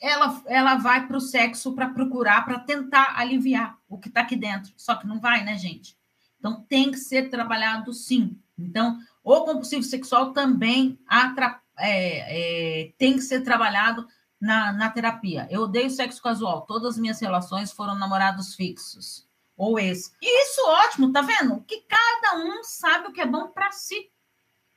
ela, 0.00 0.42
ela 0.46 0.76
vai 0.76 1.06
para 1.06 1.18
o 1.18 1.20
sexo 1.20 1.74
para 1.74 1.90
procurar, 1.90 2.46
para 2.46 2.60
tentar 2.60 3.14
aliviar 3.18 3.76
o 3.86 3.98
que 3.98 4.08
está 4.08 4.22
aqui 4.22 4.36
dentro. 4.36 4.72
Só 4.74 4.94
que 4.94 5.06
não 5.06 5.20
vai, 5.20 5.44
né, 5.44 5.58
gente? 5.58 5.98
Então 6.38 6.64
tem 6.66 6.90
que 6.90 6.96
ser 6.96 7.28
trabalhado 7.28 7.92
sim. 7.92 8.38
Então, 8.56 8.98
o 9.36 9.44
compulsivo 9.44 9.82
sexual 9.82 10.32
também 10.32 10.98
atra, 11.06 11.60
é, 11.78 12.86
é, 12.86 12.92
tem 12.96 13.14
que 13.14 13.20
ser 13.20 13.42
trabalhado 13.42 14.06
na, 14.40 14.72
na 14.72 14.88
terapia. 14.88 15.46
Eu 15.50 15.62
odeio 15.62 15.90
sexo 15.90 16.22
casual, 16.22 16.62
todas 16.62 16.94
as 16.94 16.98
minhas 16.98 17.20
relações 17.20 17.70
foram 17.70 17.94
namorados 17.94 18.54
fixos 18.54 19.28
ou 19.54 19.78
esse. 19.78 20.12
E 20.22 20.44
isso 20.44 20.60
ótimo, 20.66 21.12
tá 21.12 21.20
vendo? 21.20 21.62
Que 21.66 21.82
cada 21.82 22.38
um 22.38 22.62
sabe 22.62 23.08
o 23.08 23.12
que 23.12 23.20
é 23.20 23.26
bom 23.26 23.48
para 23.48 23.70
si, 23.70 24.10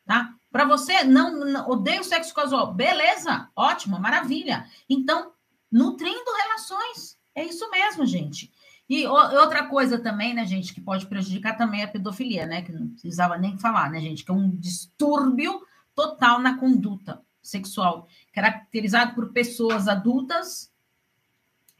tá? 0.05 0.33
Para 0.51 0.65
você 0.65 1.03
não, 1.03 1.45
não 1.45 1.69
odeia 1.69 2.01
o 2.01 2.03
sexo 2.03 2.33
casual, 2.33 2.73
beleza? 2.73 3.49
Ótimo, 3.55 3.99
maravilha. 3.99 4.65
Então, 4.89 5.31
nutrindo 5.71 6.29
relações. 6.43 7.17
É 7.33 7.45
isso 7.45 7.69
mesmo, 7.69 8.05
gente. 8.05 8.51
E 8.91 9.07
outra 9.07 9.67
coisa 9.67 9.97
também, 9.97 10.33
né, 10.33 10.45
gente, 10.45 10.73
que 10.73 10.81
pode 10.81 11.05
prejudicar 11.05 11.55
também 11.55 11.81
a 11.81 11.87
pedofilia, 11.87 12.45
né? 12.45 12.61
Que 12.61 12.73
não 12.73 12.89
precisava 12.89 13.37
nem 13.37 13.57
falar, 13.57 13.89
né, 13.89 14.01
gente? 14.01 14.25
Que 14.25 14.31
é 14.31 14.33
um 14.33 14.49
distúrbio 14.49 15.65
total 15.95 16.41
na 16.41 16.57
conduta 16.57 17.21
sexual, 17.41 18.05
caracterizado 18.33 19.15
por 19.15 19.31
pessoas 19.31 19.87
adultas 19.87 20.69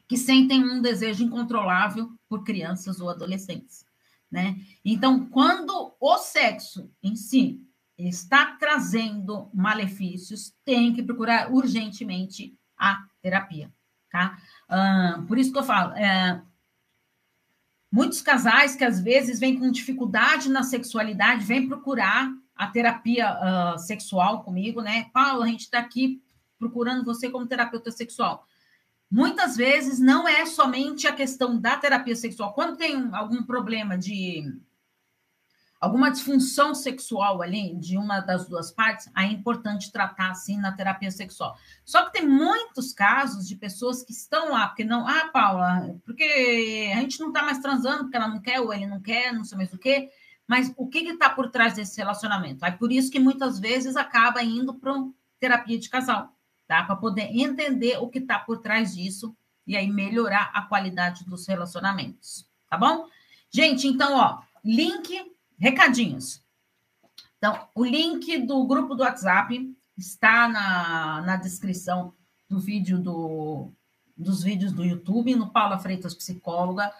que 0.08 0.16
sentem 0.16 0.64
um 0.64 0.80
desejo 0.80 1.22
incontrolável 1.22 2.10
por 2.30 2.44
crianças 2.44 2.98
ou 2.98 3.10
adolescentes, 3.10 3.84
né? 4.30 4.56
Então, 4.82 5.26
quando 5.26 5.94
o 6.00 6.16
sexo 6.16 6.90
em 7.02 7.14
si 7.14 7.60
está 7.98 8.56
trazendo 8.58 9.50
malefícios, 9.52 10.54
tem 10.64 10.94
que 10.94 11.02
procurar 11.02 11.52
urgentemente 11.52 12.56
a 12.74 13.04
terapia, 13.20 13.70
tá? 14.10 14.38
Uh, 14.66 15.26
por 15.26 15.36
isso 15.36 15.52
que 15.52 15.58
eu 15.58 15.62
falo, 15.62 15.92
é, 15.92 16.42
muitos 17.92 18.22
casais 18.22 18.74
que 18.74 18.84
às 18.84 18.98
vezes 18.98 19.38
vêm 19.38 19.58
com 19.58 19.70
dificuldade 19.70 20.48
na 20.48 20.62
sexualidade, 20.62 21.44
vêm 21.44 21.68
procurar 21.68 22.32
a 22.56 22.66
terapia 22.66 23.28
uh, 23.34 23.78
sexual 23.78 24.42
comigo, 24.42 24.80
né? 24.80 25.10
Paulo, 25.12 25.42
a 25.42 25.46
gente 25.46 25.60
está 25.60 25.78
aqui 25.78 26.22
procurando 26.58 27.04
você 27.04 27.28
como 27.28 27.46
terapeuta 27.46 27.90
sexual. 27.90 28.46
Muitas 29.10 29.56
vezes 29.56 29.98
não 29.98 30.26
é 30.26 30.46
somente 30.46 31.06
a 31.06 31.12
questão 31.12 31.60
da 31.60 31.76
terapia 31.76 32.16
sexual. 32.16 32.54
Quando 32.54 32.78
tem 32.78 33.10
algum 33.12 33.42
problema 33.42 33.98
de 33.98 34.42
alguma 35.82 36.10
disfunção 36.10 36.74
sexual 36.74 37.42
ali 37.42 37.74
de 37.74 37.98
uma 37.98 38.20
das 38.20 38.48
duas 38.48 38.70
partes, 38.70 39.10
aí 39.14 39.28
é 39.28 39.32
importante 39.32 39.90
tratar 39.90 40.30
assim 40.30 40.56
na 40.56 40.72
terapia 40.72 41.10
sexual. 41.10 41.56
Só 41.84 42.04
que 42.06 42.12
tem 42.12 42.26
muitos 42.26 42.92
casos 42.92 43.46
de 43.48 43.56
pessoas 43.56 44.02
que 44.02 44.12
estão 44.12 44.52
lá, 44.52 44.68
porque 44.68 44.84
não, 44.84 45.06
ah, 45.06 45.28
Paula, 45.32 45.98
porque 46.04 46.92
a 46.94 47.00
gente 47.00 47.20
não 47.20 47.28
está 47.28 47.42
mais 47.42 47.58
transando, 47.58 48.04
porque 48.04 48.16
ela 48.16 48.28
não 48.28 48.40
quer, 48.40 48.60
ou 48.60 48.72
ele 48.72 48.86
não 48.86 49.00
quer, 49.00 49.32
não 49.32 49.44
sei 49.44 49.58
mais 49.58 49.72
o 49.72 49.78
quê. 49.78 50.08
Mas 50.46 50.72
o 50.76 50.88
que 50.88 50.98
está 51.00 51.28
por 51.28 51.50
trás 51.50 51.74
desse 51.74 51.98
relacionamento? 51.98 52.64
É 52.64 52.70
por 52.70 52.92
isso 52.92 53.10
que 53.10 53.18
muitas 53.18 53.58
vezes 53.58 53.96
acaba 53.96 54.42
indo 54.42 54.74
para 54.74 54.94
terapia 55.40 55.78
de 55.78 55.90
casal 55.90 56.32
tá? 56.72 56.84
Para 56.84 56.96
poder 56.96 57.28
entender 57.36 57.98
o 57.98 58.08
que 58.08 58.18
está 58.18 58.38
por 58.38 58.58
trás 58.58 58.94
disso 58.94 59.36
e 59.66 59.76
aí 59.76 59.90
melhorar 59.90 60.50
a 60.54 60.62
qualidade 60.62 61.22
dos 61.24 61.46
relacionamentos, 61.46 62.48
tá 62.66 62.78
bom? 62.78 63.06
Gente, 63.50 63.86
então, 63.86 64.16
ó, 64.16 64.40
link, 64.64 65.31
recadinhos. 65.62 66.42
Então, 67.38 67.68
o 67.72 67.84
link 67.84 68.36
do 68.38 68.66
grupo 68.66 68.96
do 68.96 69.04
WhatsApp 69.04 69.72
está 69.96 70.48
na, 70.48 71.22
na 71.22 71.36
descrição 71.36 72.12
do 72.48 72.58
vídeo 72.58 72.98
do, 72.98 73.70
dos 74.16 74.42
vídeos 74.42 74.72
do 74.72 74.84
YouTube, 74.84 75.36
no 75.36 75.50
Paula 75.50 75.78
Freitas 75.78 76.14
Psicóloga. 76.14 76.92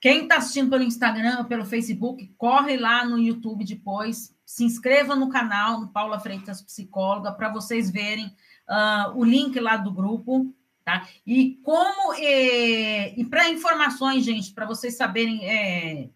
Quem 0.00 0.22
está 0.22 0.38
assistindo 0.38 0.70
pelo 0.70 0.82
Instagram 0.82 1.44
pelo 1.44 1.66
Facebook, 1.66 2.32
corre 2.38 2.78
lá 2.78 3.04
no 3.04 3.18
YouTube 3.18 3.62
depois, 3.62 4.34
se 4.44 4.64
inscreva 4.64 5.14
no 5.14 5.28
canal, 5.28 5.78
no 5.78 5.88
Paula 5.88 6.18
Freitas 6.18 6.62
Psicóloga, 6.62 7.30
para 7.30 7.52
vocês 7.52 7.90
verem 7.90 8.26
uh, 8.26 9.14
o 9.14 9.22
link 9.22 9.60
lá 9.60 9.76
do 9.76 9.92
grupo, 9.92 10.50
tá? 10.82 11.06
E 11.26 11.56
como 11.62 12.14
e, 12.14 13.20
e 13.20 13.24
para 13.26 13.50
informações, 13.50 14.24
gente, 14.24 14.50
para 14.52 14.64
vocês 14.64 14.96
saberem 14.96 15.44
é, 15.44 16.08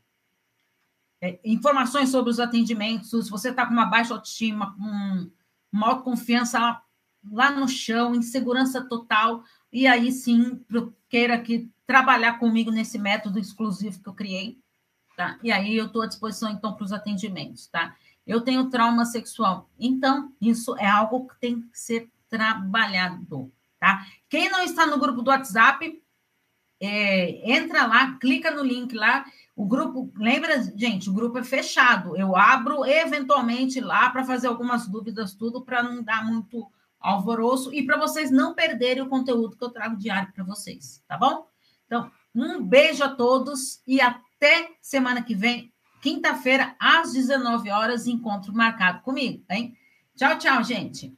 é, 1.21 1.39
informações 1.45 2.11
sobre 2.11 2.31
os 2.31 2.41
atendimentos, 2.41 3.11
se 3.11 3.31
você 3.31 3.51
está 3.51 3.67
com 3.67 3.73
uma 3.73 3.87
baixa 3.87 4.15
autoestima, 4.15 4.75
com 4.77 5.31
uma 5.73 5.89
autoconfiança 5.89 6.59
lá, 6.59 6.83
lá 7.31 7.51
no 7.51 7.69
chão, 7.69 8.15
insegurança 8.15 8.85
total, 8.85 9.43
e 9.73 9.87
aí 9.87 10.13
sim 10.13 10.65
queira 11.09 11.41
que 11.41 11.71
trabalhar 11.87 12.39
comigo 12.39 12.71
nesse 12.71 12.99
método 12.99 13.39
exclusivo 13.39 14.03
que 14.03 14.09
eu 14.09 14.15
criei, 14.15 14.59
tá? 15.17 15.39
E 15.43 15.51
aí 15.51 15.77
eu 15.77 15.87
estou 15.87 16.03
à 16.03 16.07
disposição 16.07 16.51
então 16.51 16.75
para 16.75 16.85
os 16.85 16.93
atendimentos, 16.93 17.67
tá? 17.67 17.97
Eu 18.27 18.41
tenho 18.41 18.71
trauma 18.71 19.05
sexual, 19.05 19.71
então 19.79 20.33
isso 20.41 20.77
é 20.77 20.87
algo 20.87 21.29
que 21.29 21.39
tem 21.41 21.63
que 21.63 21.79
ser 21.79 22.11
trabalhado, 22.29 23.53
tá? 23.79 24.05
Quem 24.29 24.51
não 24.51 24.63
está 24.63 24.87
no 24.87 24.99
grupo 24.99 25.23
do 25.23 25.31
WhatsApp, 25.31 26.03
é, 26.81 27.53
entra 27.53 27.87
lá, 27.87 28.19
clica 28.19 28.51
no 28.51 28.63
link 28.63 28.95
lá. 28.95 29.25
O 29.57 29.65
grupo, 29.65 30.13
lembra, 30.17 30.63
gente, 30.77 31.09
o 31.09 31.15
grupo 31.15 31.39
é 31.39 31.43
fechado. 31.43 32.15
Eu 32.15 32.37
abro 32.37 32.85
eventualmente 32.85 33.81
lá 33.81 34.11
para 34.11 34.23
fazer 34.23 34.49
algumas 34.49 34.87
dúvidas, 34.87 35.33
tudo 35.33 35.65
para 35.65 35.83
não 35.83 36.03
dar 36.03 36.27
muito 36.27 36.71
alvoroço 37.01 37.73
e 37.73 37.83
para 37.83 37.97
vocês 37.97 38.31
não 38.31 38.55
perderem 38.55 39.03
o 39.03 39.09
conteúdo 39.09 39.57
que 39.57 39.65
eu 39.65 39.71
trago 39.71 39.97
diário 39.97 40.31
para 40.33 40.45
vocês, 40.45 41.03
tá 41.09 41.17
bom? 41.17 41.47
Então, 41.87 42.11
um 42.35 42.63
beijo 42.63 43.03
a 43.03 43.09
todos 43.09 43.81
e 43.87 43.99
até 43.99 44.73
semana 44.83 45.23
que 45.23 45.35
vem, 45.35 45.73
quinta-feira, 46.03 46.77
às 46.79 47.15
19 47.15 47.71
horas, 47.71 48.07
encontro 48.07 48.53
marcado 48.53 49.01
comigo, 49.01 49.43
hein? 49.51 49.75
Tchau, 50.15 50.37
tchau, 50.37 50.63
gente. 50.63 51.17